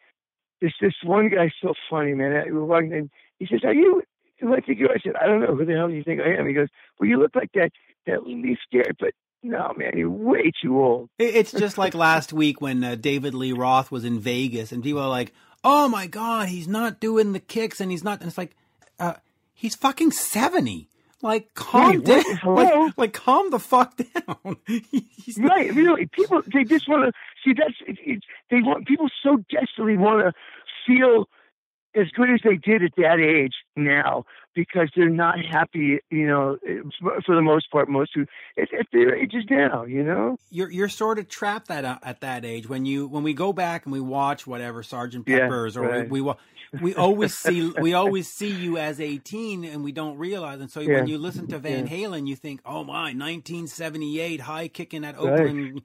this 0.60 0.72
this 0.80 0.94
one 1.04 1.28
guy's 1.28 1.52
so 1.62 1.74
funny, 1.90 2.14
man. 2.14 2.32
We're 2.52 2.64
walking 2.64 2.92
in. 2.92 3.10
He 3.38 3.46
says, 3.46 3.60
"Are 3.64 3.72
you 3.72 4.02
who 4.40 4.54
I 4.54 4.60
said, 5.02 5.16
"I 5.20 5.26
don't 5.26 5.40
know. 5.40 5.54
Who 5.54 5.64
the 5.64 5.74
hell 5.74 5.90
you 5.90 6.02
think 6.02 6.20
I 6.20 6.34
am?" 6.38 6.46
He 6.46 6.52
goes, 6.52 6.68
"Well, 6.98 7.08
you 7.08 7.18
look 7.18 7.34
like 7.34 7.52
that 7.54 7.70
that 8.06 8.26
Leif 8.26 8.58
Garrett, 8.72 8.96
but 8.98 9.12
no, 9.42 9.72
man, 9.76 9.96
you're 9.96 10.10
way 10.10 10.52
too 10.62 10.80
old." 10.80 11.10
It's 11.18 11.52
just 11.52 11.78
like 11.78 11.94
last 11.94 12.32
week 12.32 12.60
when 12.60 12.82
uh, 12.82 12.94
David 12.94 13.34
Lee 13.34 13.52
Roth 13.52 13.90
was 13.90 14.04
in 14.04 14.20
Vegas 14.20 14.72
and 14.72 14.82
people 14.82 15.00
are 15.00 15.08
like, 15.08 15.32
"Oh 15.64 15.88
my 15.88 16.06
God, 16.06 16.48
he's 16.48 16.68
not 16.68 17.00
doing 17.00 17.32
the 17.32 17.40
kicks 17.40 17.80
and 17.80 17.90
he's 17.90 18.04
not." 18.04 18.20
And 18.20 18.28
it's 18.28 18.38
like, 18.38 18.56
uh, 18.98 19.14
he's 19.54 19.74
fucking 19.74 20.12
seventy. 20.12 20.88
Like, 21.22 21.52
calm 21.54 22.02
down. 22.02 22.22
Like, 22.44 22.96
like, 22.96 23.12
calm 23.12 23.50
the 23.50 23.58
fuck 23.58 23.96
down. 23.96 24.56
Right, 25.38 25.74
really. 25.74 26.06
People 26.06 26.42
they 26.52 26.64
just 26.64 26.88
want 26.88 27.04
to 27.04 27.12
see 27.44 27.52
that's 27.52 27.74
it, 27.86 27.98
it, 28.04 28.24
they 28.50 28.62
want 28.62 28.86
people 28.86 29.08
so 29.22 29.36
desperately 29.50 29.96
want 29.96 30.20
to 30.20 30.32
feel 30.86 31.26
as 31.94 32.08
good 32.14 32.30
as 32.30 32.40
they 32.42 32.56
did 32.56 32.82
at 32.82 32.92
that 32.96 33.20
age 33.20 33.54
now 33.76 34.24
because 34.58 34.90
they're 34.96 35.08
not 35.08 35.36
happy, 35.44 36.00
you 36.10 36.26
know, 36.26 36.58
for 37.24 37.36
the 37.36 37.40
most 37.42 37.70
part, 37.70 37.88
most 37.88 38.10
who 38.12 38.22
at, 38.60 38.74
at 38.74 38.86
their 38.92 39.14
ages 39.14 39.44
now, 39.48 39.84
you 39.84 40.02
know. 40.02 40.36
you're 40.50 40.68
you're 40.68 40.88
sort 40.88 41.20
of 41.20 41.28
trapped 41.28 41.68
that 41.68 41.84
uh, 41.84 41.98
at 42.02 42.20
that 42.22 42.44
age 42.44 42.68
when 42.68 42.84
you 42.84 43.06
when 43.06 43.22
we 43.22 43.32
go 43.34 43.52
back 43.52 43.84
and 43.86 43.92
we 43.92 44.00
watch 44.00 44.48
whatever 44.48 44.82
Sergeant 44.82 45.28
Yeah, 45.28 45.42
Pepper's 45.42 45.76
or 45.76 45.82
right. 45.82 46.10
we, 46.10 46.20
we 46.20 46.32
we 46.82 46.94
always 46.96 47.38
see 47.38 47.72
we 47.80 47.94
always 47.94 48.28
see 48.28 48.50
you 48.50 48.78
as 48.78 49.00
18 49.00 49.64
and 49.64 49.84
we 49.84 49.92
don't 49.92 50.18
realize 50.18 50.60
and 50.60 50.70
so 50.70 50.80
Yeah. 50.80 50.96
when 50.96 51.06
you 51.06 51.18
listen 51.18 51.46
to 51.48 51.58
Van 51.60 51.86
Halen 51.86 52.26
you 52.26 52.34
think 52.34 52.60
oh 52.66 52.82
my 52.82 53.12
1978 53.14 54.40
high 54.40 54.66
kicking 54.68 55.04
at 55.04 55.16
Oakland 55.16 55.82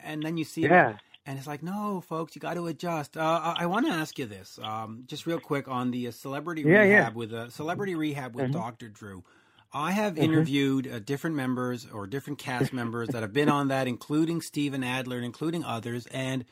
and 0.00 0.22
then 0.22 0.36
you 0.36 0.44
see 0.44 0.64
it 0.64 0.70
Yeah. 0.70 0.94
And 1.26 1.36
it's 1.38 1.46
like 1.46 1.62
no 1.62 2.00
folks 2.06 2.34
you 2.34 2.40
got 2.40 2.54
to 2.54 2.66
adjust 2.68 3.16
uh, 3.16 3.20
I, 3.20 3.64
I 3.64 3.66
want 3.66 3.86
to 3.86 3.92
ask 3.92 4.18
you 4.18 4.26
this 4.26 4.58
um, 4.62 5.04
just 5.06 5.26
real 5.26 5.40
quick 5.40 5.68
on 5.68 5.90
the 5.90 6.08
uh, 6.08 6.10
celebrity 6.12 6.62
Yeah, 6.62 6.82
yeah. 6.84 6.98
rehab 6.98 7.14
with 7.16 7.32
uh, 7.32 7.50
celebrity 7.50 7.94
rehab 7.94 8.34
with 8.34 8.46
Mhm. 8.46 8.52
Dr. 8.52 8.88
Drew 8.88 9.24
I 9.72 9.90
have 9.90 10.16
interviewed 10.16 10.86
uh, 10.86 11.00
different 11.00 11.36
members 11.36 11.86
or 11.92 12.06
different 12.06 12.38
cast 12.38 12.72
members 12.72 13.08
that 13.10 13.20
have 13.22 13.34
been 13.34 13.50
on 13.50 13.68
that, 13.68 13.86
including 13.86 14.40
Steven 14.40 14.82
Adler 14.82 15.16
and 15.16 15.24
including 15.26 15.64
others. 15.64 16.06
And 16.06 16.46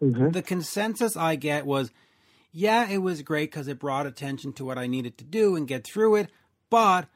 the 0.00 0.42
consensus 0.42 1.16
I 1.16 1.36
get 1.36 1.64
was, 1.64 1.90
yeah, 2.52 2.86
it 2.90 2.98
was 2.98 3.22
great 3.22 3.50
because 3.50 3.66
it 3.68 3.78
brought 3.78 4.04
attention 4.04 4.52
to 4.54 4.64
what 4.64 4.76
I 4.76 4.86
needed 4.88 5.16
to 5.18 5.24
do 5.24 5.56
and 5.56 5.66
get 5.66 5.86
through 5.86 6.16
it. 6.16 6.30
But 6.68 7.06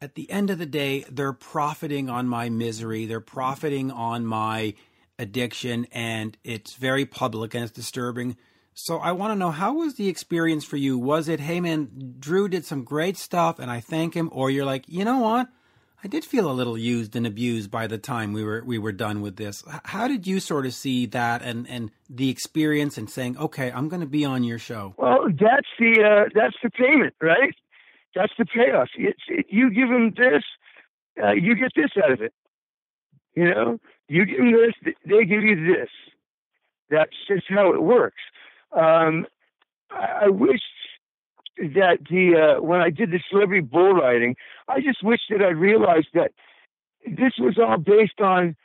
at 0.00 0.16
the 0.16 0.28
end 0.28 0.50
of 0.50 0.58
the 0.58 0.66
day, 0.66 1.04
they're 1.08 1.32
profiting 1.34 2.10
on 2.10 2.26
my 2.26 2.48
misery. 2.48 3.06
They're 3.06 3.20
profiting 3.20 3.92
on 3.92 4.26
my 4.26 4.74
addiction, 5.18 5.86
and 5.92 6.36
it's 6.44 6.74
very 6.74 7.06
public 7.06 7.54
and 7.54 7.64
it's 7.64 7.72
disturbing. 7.72 8.36
So 8.74 8.98
I 8.98 9.12
want 9.12 9.32
to 9.32 9.36
know 9.36 9.50
how 9.50 9.74
was 9.74 9.94
the 9.94 10.08
experience 10.08 10.64
for 10.64 10.76
you? 10.76 10.98
Was 10.98 11.28
it, 11.28 11.40
hey 11.40 11.60
man, 11.60 12.16
Drew 12.18 12.46
did 12.46 12.64
some 12.66 12.84
great 12.84 13.16
stuff 13.16 13.58
and 13.58 13.70
I 13.70 13.80
thank 13.80 14.14
him, 14.14 14.28
or 14.32 14.50
you're 14.50 14.66
like, 14.66 14.84
you 14.86 15.04
know 15.04 15.18
what? 15.18 15.48
I 16.04 16.08
did 16.08 16.24
feel 16.24 16.50
a 16.50 16.52
little 16.52 16.76
used 16.76 17.16
and 17.16 17.26
abused 17.26 17.70
by 17.70 17.86
the 17.86 17.98
time 17.98 18.32
we 18.32 18.44
were 18.44 18.62
we 18.64 18.78
were 18.78 18.92
done 18.92 19.22
with 19.22 19.36
this. 19.36 19.64
How 19.84 20.06
did 20.06 20.26
you 20.26 20.40
sort 20.40 20.66
of 20.66 20.74
see 20.74 21.06
that 21.06 21.42
and 21.42 21.66
and 21.68 21.90
the 22.10 22.28
experience 22.28 22.98
and 22.98 23.08
saying, 23.08 23.38
okay, 23.38 23.72
I'm 23.72 23.88
going 23.88 24.02
to 24.02 24.06
be 24.06 24.24
on 24.24 24.44
your 24.44 24.58
show? 24.58 24.94
Well, 24.98 25.24
that's 25.28 25.66
the 25.78 26.04
uh, 26.04 26.28
that's 26.34 26.56
the 26.62 26.70
payment, 26.70 27.14
right? 27.20 27.54
That's 28.14 28.32
the 28.38 28.44
payoff. 28.44 28.88
It's 28.96 29.22
it, 29.28 29.46
you 29.48 29.70
give 29.70 29.88
them 29.88 30.12
this, 30.16 30.44
uh, 31.22 31.32
you 31.32 31.54
get 31.56 31.72
this 31.74 31.90
out 32.04 32.12
of 32.12 32.20
it. 32.20 32.34
You 33.36 33.54
know, 33.54 33.78
you 34.08 34.24
give 34.24 34.38
them 34.38 34.52
this, 34.52 34.94
they 35.04 35.24
give 35.24 35.42
you 35.42 35.74
this. 35.74 35.90
That's 36.90 37.10
just 37.28 37.44
how 37.48 37.72
it 37.74 37.82
works. 37.82 38.22
Um, 38.72 39.26
I, 39.90 40.24
I 40.24 40.28
wish 40.28 40.62
that 41.58 41.98
the 42.10 42.56
uh, 42.56 42.62
when 42.62 42.80
I 42.80 42.90
did 42.90 43.10
the 43.10 43.20
celebrity 43.30 43.60
bull 43.60 43.92
riding, 43.94 44.36
I 44.68 44.80
just 44.80 45.02
wish 45.02 45.20
that 45.30 45.42
I 45.42 45.48
realized 45.48 46.08
that 46.14 46.32
this 47.06 47.32
was 47.38 47.58
all 47.58 47.78
based 47.78 48.20
on 48.20 48.56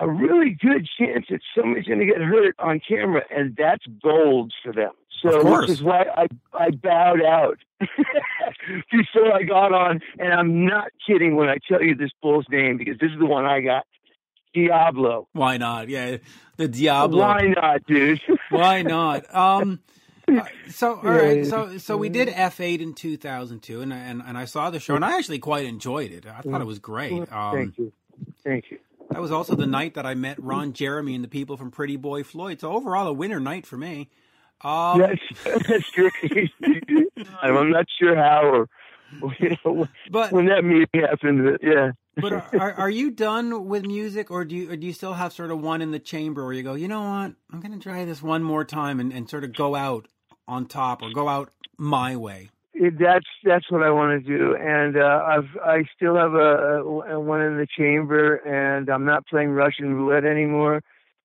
a 0.00 0.08
really 0.08 0.50
good 0.60 0.88
chance 0.98 1.26
that 1.30 1.40
somebody's 1.56 1.86
going 1.86 2.00
to 2.00 2.06
get 2.06 2.18
hurt 2.18 2.54
on 2.58 2.80
camera, 2.86 3.22
and 3.34 3.56
that's 3.56 3.84
gold 4.02 4.52
for 4.62 4.72
them. 4.72 4.92
So, 5.22 5.42
course. 5.42 5.62
which 5.62 5.70
is 5.70 5.82
why 5.82 6.04
I 6.16 6.26
I 6.54 6.70
bowed 6.70 7.22
out 7.22 7.58
before 8.90 9.32
I 9.32 9.42
got 9.42 9.72
on, 9.72 10.00
and 10.18 10.32
I'm 10.32 10.64
not 10.64 10.88
kidding 11.06 11.34
when 11.36 11.48
I 11.48 11.56
tell 11.68 11.82
you 11.82 11.94
this 11.94 12.10
bull's 12.22 12.46
name 12.50 12.76
because 12.78 12.98
this 12.98 13.10
is 13.10 13.18
the 13.18 13.26
one 13.26 13.44
I 13.44 13.60
got, 13.60 13.84
Diablo. 14.54 15.28
Why 15.32 15.56
not? 15.56 15.88
Yeah, 15.88 16.18
the 16.56 16.68
Diablo. 16.68 17.18
Why 17.20 17.52
not, 17.56 17.84
dude? 17.86 18.20
Why 18.50 18.82
not? 18.82 19.34
Um, 19.34 19.80
uh, 20.28 20.42
so 20.68 20.96
all 20.96 21.02
right, 21.02 21.44
so 21.46 21.78
so 21.78 21.96
we 21.96 22.08
did 22.10 22.28
F 22.28 22.60
eight 22.60 22.80
in 22.80 22.94
two 22.94 23.16
thousand 23.16 23.62
two, 23.62 23.80
and, 23.80 23.92
I- 23.92 23.98
and 23.98 24.22
and 24.24 24.38
I 24.38 24.44
saw 24.44 24.70
the 24.70 24.78
show, 24.78 24.94
and 24.94 25.04
I 25.04 25.16
actually 25.18 25.38
quite 25.40 25.64
enjoyed 25.66 26.12
it. 26.12 26.26
I 26.26 26.42
thought 26.42 26.60
it 26.60 26.66
was 26.66 26.78
great. 26.78 27.12
Um, 27.32 27.54
Thank 27.54 27.78
you, 27.78 27.92
thank 28.44 28.70
you. 28.70 28.78
That 29.10 29.20
was 29.20 29.30
also 29.32 29.54
the 29.54 29.66
night 29.66 29.94
that 29.94 30.06
I 30.06 30.14
met 30.14 30.42
Ron 30.42 30.72
Jeremy 30.72 31.14
and 31.14 31.24
the 31.24 31.28
people 31.28 31.56
from 31.56 31.70
Pretty 31.70 31.96
Boy 31.96 32.22
Floyd. 32.22 32.60
So 32.60 32.72
overall, 32.72 33.06
a 33.06 33.12
winner 33.12 33.40
night 33.40 33.66
for 33.66 33.76
me. 33.76 34.10
Um, 34.62 34.98
That's 35.44 35.66
that's 35.68 35.90
great. 35.94 36.50
I'm 37.42 37.70
not 37.70 37.86
sure 37.98 38.16
how 38.16 38.66
or 39.22 39.34
you 39.38 39.56
know, 39.64 39.88
But 40.10 40.32
when 40.32 40.46
that 40.46 40.64
meeting 40.64 40.88
happened. 40.94 41.44
but 41.44 41.62
Yeah. 41.62 41.92
but 42.20 42.32
are, 42.60 42.72
are 42.72 42.90
you 42.90 43.10
done 43.10 43.66
with 43.66 43.84
music, 43.86 44.30
or 44.30 44.44
do 44.44 44.56
you 44.56 44.70
or 44.72 44.76
do 44.76 44.86
you 44.86 44.92
still 44.92 45.14
have 45.14 45.32
sort 45.32 45.50
of 45.52 45.60
one 45.60 45.80
in 45.80 45.92
the 45.92 45.98
chamber 46.00 46.44
where 46.44 46.52
you 46.52 46.62
go, 46.64 46.74
you 46.74 46.88
know 46.88 47.00
what, 47.00 47.32
I'm 47.52 47.60
going 47.60 47.72
to 47.72 47.78
try 47.78 48.04
this 48.04 48.20
one 48.22 48.42
more 48.42 48.64
time 48.64 48.98
and, 49.00 49.12
and 49.12 49.30
sort 49.30 49.44
of 49.44 49.54
go 49.54 49.74
out 49.76 50.08
on 50.48 50.66
top 50.66 51.02
or 51.02 51.10
go 51.12 51.28
out 51.28 51.50
my 51.78 52.16
way. 52.16 52.50
It, 52.80 52.98
that's 52.98 53.26
that's 53.44 53.68
what 53.70 53.82
I 53.82 53.90
want 53.90 54.24
to 54.24 54.38
do, 54.38 54.54
and 54.54 54.96
uh, 54.96 55.22
I've 55.26 55.48
I 55.64 55.84
still 55.96 56.14
have 56.16 56.34
a, 56.34 56.80
a 57.12 57.18
one 57.20 57.42
in 57.42 57.56
the 57.56 57.66
chamber, 57.76 58.36
and 58.36 58.88
I'm 58.88 59.04
not 59.04 59.26
playing 59.26 59.50
Russian 59.50 59.94
roulette 59.94 60.24
anymore. 60.24 60.82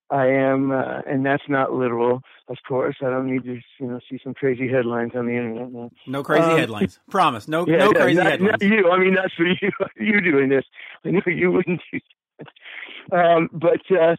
I 0.10 0.28
am, 0.28 0.72
uh, 0.72 1.02
and 1.08 1.26
that's 1.26 1.44
not 1.48 1.72
literal, 1.74 2.22
of 2.48 2.58
course. 2.68 2.98
I 3.02 3.10
don't 3.10 3.26
need 3.32 3.44
to, 3.46 3.60
you 3.80 3.88
know, 3.88 4.00
see 4.10 4.20
some 4.24 4.34
crazy 4.34 4.68
headlines 4.68 5.12
on 5.16 5.26
the 5.28 5.32
internet 5.34 5.72
now. 5.72 5.90
No 6.08 6.24
crazy 6.24 6.44
Um, 6.44 6.58
headlines. 6.58 7.00
Promise. 7.10 7.48
No 7.48 7.66
Yeah, 7.68 7.78
no 7.78 7.92
yeah, 7.96 8.02
crazy 8.02 8.18
not, 8.18 8.32
headlines. 8.32 8.62
Not 8.62 8.70
you. 8.70 8.92
I 8.92 9.00
mean, 9.00 9.16
that's 9.16 9.34
for 9.34 9.46
you. 9.46 9.72
You 9.98 10.22
doing 10.22 10.50
this. 10.50 10.66
I 11.06 11.12
know 11.12 11.22
you 11.26 11.52
wouldn't 11.52 11.82
do 11.92 12.00
that. 12.40 12.48
Um, 13.18 13.50
but 13.54 13.82
uh, 13.92 14.16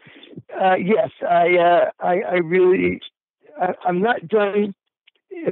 uh, 0.61 0.75
yes, 0.77 1.11
I, 1.23 1.57
uh, 1.59 1.91
I, 2.01 2.21
I 2.23 2.35
really, 2.37 3.01
I, 3.61 3.75
I'm 3.87 4.01
not 4.01 4.27
done, 4.27 4.75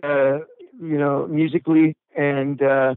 uh, 0.02 0.38
you 0.80 0.98
know, 0.98 1.26
musically, 1.26 1.96
and 2.16 2.62
uh, 2.62 2.94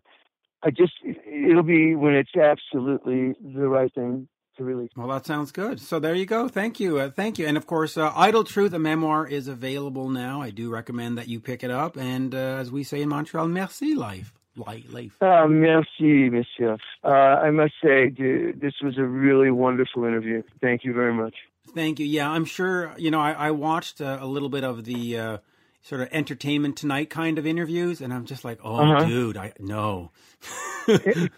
I 0.64 0.70
just, 0.70 0.94
it'll 1.04 1.64
be 1.64 1.96
when 1.96 2.14
it's 2.14 2.36
absolutely 2.36 3.36
the 3.42 3.68
right 3.68 3.94
thing 3.94 4.28
to 4.58 4.64
release. 4.64 4.90
Well, 4.96 5.08
that 5.10 5.26
sounds 5.26 5.52
good. 5.52 5.80
So 5.80 6.00
there 6.00 6.16
you 6.16 6.26
go. 6.26 6.48
Thank 6.48 6.80
you. 6.80 6.98
Uh, 6.98 7.10
thank 7.10 7.38
you. 7.38 7.46
And 7.46 7.58
of 7.58 7.68
course, 7.68 7.98
uh, 7.98 8.12
Idol 8.16 8.44
Truth, 8.44 8.74
a 8.74 8.80
memoir, 8.80 9.28
is 9.28 9.48
available 9.48 10.10
now. 10.10 10.42
I 10.42 10.50
do 10.50 10.70
recommend 10.70 11.18
that 11.18 11.28
you 11.28 11.40
pick 11.40 11.64
it 11.64 11.72
up. 11.72 11.98
And 11.98 12.34
uh, 12.34 12.38
as 12.38 12.72
we 12.72 12.84
say 12.84 13.02
in 13.02 13.10
Montreal, 13.10 13.48
merci, 13.48 13.96
life. 13.96 14.34
Li- 14.56 14.86
life. 14.90 15.22
Uh, 15.22 15.48
merci, 15.48 16.30
monsieur. 16.30 16.78
Uh, 17.04 17.10
I 17.10 17.52
must 17.52 17.74
say, 17.84 18.10
dude, 18.10 18.62
this 18.62 18.76
was 18.82 18.98
a 18.98 19.04
really 19.04 19.52
wonderful 19.52 20.06
interview. 20.06 20.44
Thank 20.62 20.86
you 20.86 20.94
very 20.94 21.14
much. 21.14 21.36
Thank 21.74 22.00
you. 22.00 22.06
Yeah, 22.06 22.30
I'm 22.30 22.46
sure. 22.46 22.94
You 22.98 23.12
know, 23.12 23.20
I, 23.20 23.34
I 23.34 23.52
watched 23.52 24.00
uh, 24.00 24.18
a 24.22 24.26
little 24.26 24.48
bit 24.48 24.64
of 24.64 24.86
the 24.86 25.18
uh, 25.18 25.38
sort 25.86 26.02
of 26.02 26.08
entertainment 26.12 26.76
tonight 26.76 27.12
kind 27.12 27.38
of 27.38 27.46
interviews, 27.46 28.02
and 28.02 28.12
I'm 28.12 28.26
just 28.26 28.44
like, 28.44 28.60
oh, 28.64 28.76
Uh-huh. 28.78 29.06
dude, 29.06 29.38
I 29.38 29.54
no. 29.60 30.10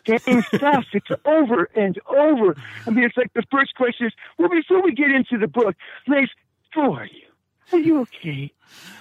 Getting 0.05 0.41
stuff. 0.43 0.85
It's 0.93 1.07
over 1.25 1.69
and 1.75 1.99
over. 2.07 2.55
I 2.85 2.89
mean, 2.89 3.03
it's 3.03 3.17
like 3.17 3.31
the 3.33 3.43
first 3.51 3.75
question 3.75 4.07
is, 4.07 4.13
well, 4.37 4.49
before 4.49 4.81
we 4.81 4.93
get 4.93 5.11
into 5.11 5.37
the 5.37 5.47
book, 5.47 5.75
Lace, 6.07 6.29
how 6.69 6.93
are 6.93 7.05
you? 7.05 7.23
Are 7.73 7.79
you 7.79 7.99
okay? 8.01 8.51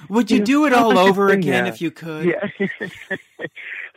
Would 0.08 0.30
you 0.30 0.38
Yeah. 0.38 0.44
do 0.44 0.66
it 0.66 0.72
all 0.72 0.98
over 0.98 1.28
again 1.28 1.66
Yeah. 1.66 1.72
if 1.72 1.80
you 1.80 1.90
could? 1.92 2.24
Yeah. 2.26 2.48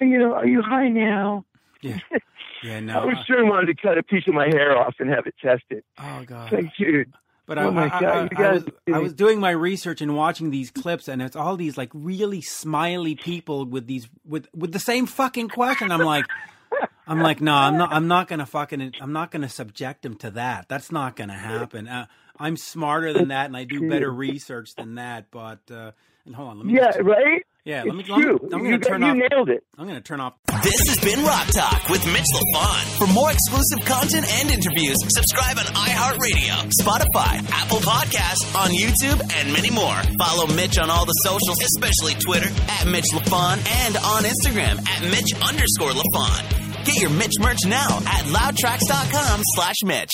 you 0.01 0.17
know, 0.19 0.33
are 0.35 0.45
you 0.47 0.61
high 0.61 0.87
now? 0.89 1.45
Yeah. 1.81 1.99
Yeah, 2.61 2.81
no 2.81 2.99
I 2.99 3.05
was 3.05 3.15
sure 3.25 3.45
wanted 3.45 3.67
to 3.67 3.81
cut 3.81 3.97
a 3.97 4.03
piece 4.03 4.27
of 4.27 4.33
my 4.33 4.47
hair 4.47 4.77
off 4.77 4.95
and 4.99 5.09
have 5.09 5.25
it 5.25 5.35
tested. 5.41 5.81
oh 5.97 6.23
God. 6.25 6.51
Like, 6.51 6.75
dude. 6.77 7.13
But 7.49 7.57
Oh 7.57 7.75
I, 7.75 7.85
I, 7.85 7.99
God, 7.99 8.29
I, 8.37 8.51
was, 8.51 8.63
I 8.93 8.99
was 8.99 9.13
doing 9.15 9.39
my 9.39 9.49
research 9.49 10.01
and 10.01 10.15
watching 10.15 10.51
these 10.51 10.69
clips, 10.69 11.07
and 11.07 11.19
it's 11.19 11.35
all 11.35 11.57
these 11.57 11.79
like 11.79 11.89
really 11.95 12.41
smiley 12.41 13.15
people 13.15 13.65
with 13.65 13.87
these 13.87 14.07
with 14.23 14.47
with 14.53 14.71
the 14.71 14.77
same 14.77 15.07
fucking 15.07 15.49
question. 15.49 15.91
I'm 15.91 16.01
like, 16.01 16.27
I'm 17.07 17.19
like, 17.19 17.41
no, 17.41 17.55
I'm 17.55 17.75
not. 17.75 17.91
I'm 17.91 18.07
not 18.07 18.27
gonna 18.27 18.45
fucking. 18.45 18.93
I'm 19.01 19.13
not 19.13 19.31
gonna 19.31 19.49
subject 19.49 20.05
him 20.05 20.13
to 20.17 20.29
that. 20.29 20.69
That's 20.69 20.91
not 20.91 21.15
gonna 21.15 21.39
happen. 21.39 21.87
Uh, 21.87 22.05
I'm 22.37 22.55
smarter 22.55 23.13
than 23.13 23.29
that, 23.29 23.47
and 23.47 23.57
I 23.57 23.63
do 23.63 23.89
better 23.89 24.11
research 24.13 24.75
than 24.75 24.93
that. 24.95 25.31
But 25.31 25.71
uh, 25.71 25.93
and 26.27 26.35
hold 26.35 26.49
on, 26.49 26.57
let 26.57 26.67
me. 26.67 26.75
Yeah, 26.75 26.91
just, 26.91 26.99
right? 26.99 27.41
Yeah. 27.69 27.83
It's 27.85 27.87
Let 27.87 27.95
me. 27.95 28.03
Let 28.09 28.17
me 28.17 28.23
true. 28.23 28.37
I'm 28.51 28.59
you 28.65 28.71
gonna 28.73 28.77
got- 28.81 28.89
turn 28.89 29.01
you 29.01 29.07
off. 29.13 29.17
nailed 29.29 29.49
it. 29.49 29.61
I'm 29.77 29.87
gonna 29.87 30.01
turn 30.01 30.19
off. 30.19 30.33
This 30.63 30.79
has 30.89 30.99
been 30.99 31.21
Rock 31.23 31.47
Talk 31.53 31.87
with 31.89 32.03
Mitch 32.11 32.25
LaFon. 32.35 32.81
For 32.97 33.07
more 33.13 33.31
exclusive 33.31 33.85
content 33.85 34.25
and 34.41 34.49
interviews, 34.51 34.97
subscribe 35.07 35.57
on 35.61 35.65
iHeartRadio, 35.77 36.73
Spotify, 36.81 37.39
Apple 37.53 37.79
Podcasts, 37.85 38.43
on 38.57 38.69
YouTube, 38.71 39.19
and 39.37 39.53
many 39.53 39.69
more. 39.71 39.95
Follow 40.17 40.47
Mitch 40.53 40.77
on 40.79 40.89
all 40.89 41.05
the 41.05 41.17
socials, 41.23 41.61
especially 41.61 42.15
Twitter, 42.19 42.49
at 42.81 42.87
Mitch 42.87 43.07
LaFon, 43.13 43.57
and 43.85 43.95
on 43.97 44.23
Instagram, 44.23 44.75
at 44.89 45.01
Mitch 45.13 45.31
underscore 45.41 45.91
LaFon. 45.93 46.85
Get 46.85 46.99
your 47.01 47.11
Mitch 47.11 47.33
merch 47.39 47.59
now 47.67 47.97
at 48.07 48.25
loudtracks.com 48.33 49.41
slash 49.55 49.75
Mitch. 49.85 50.11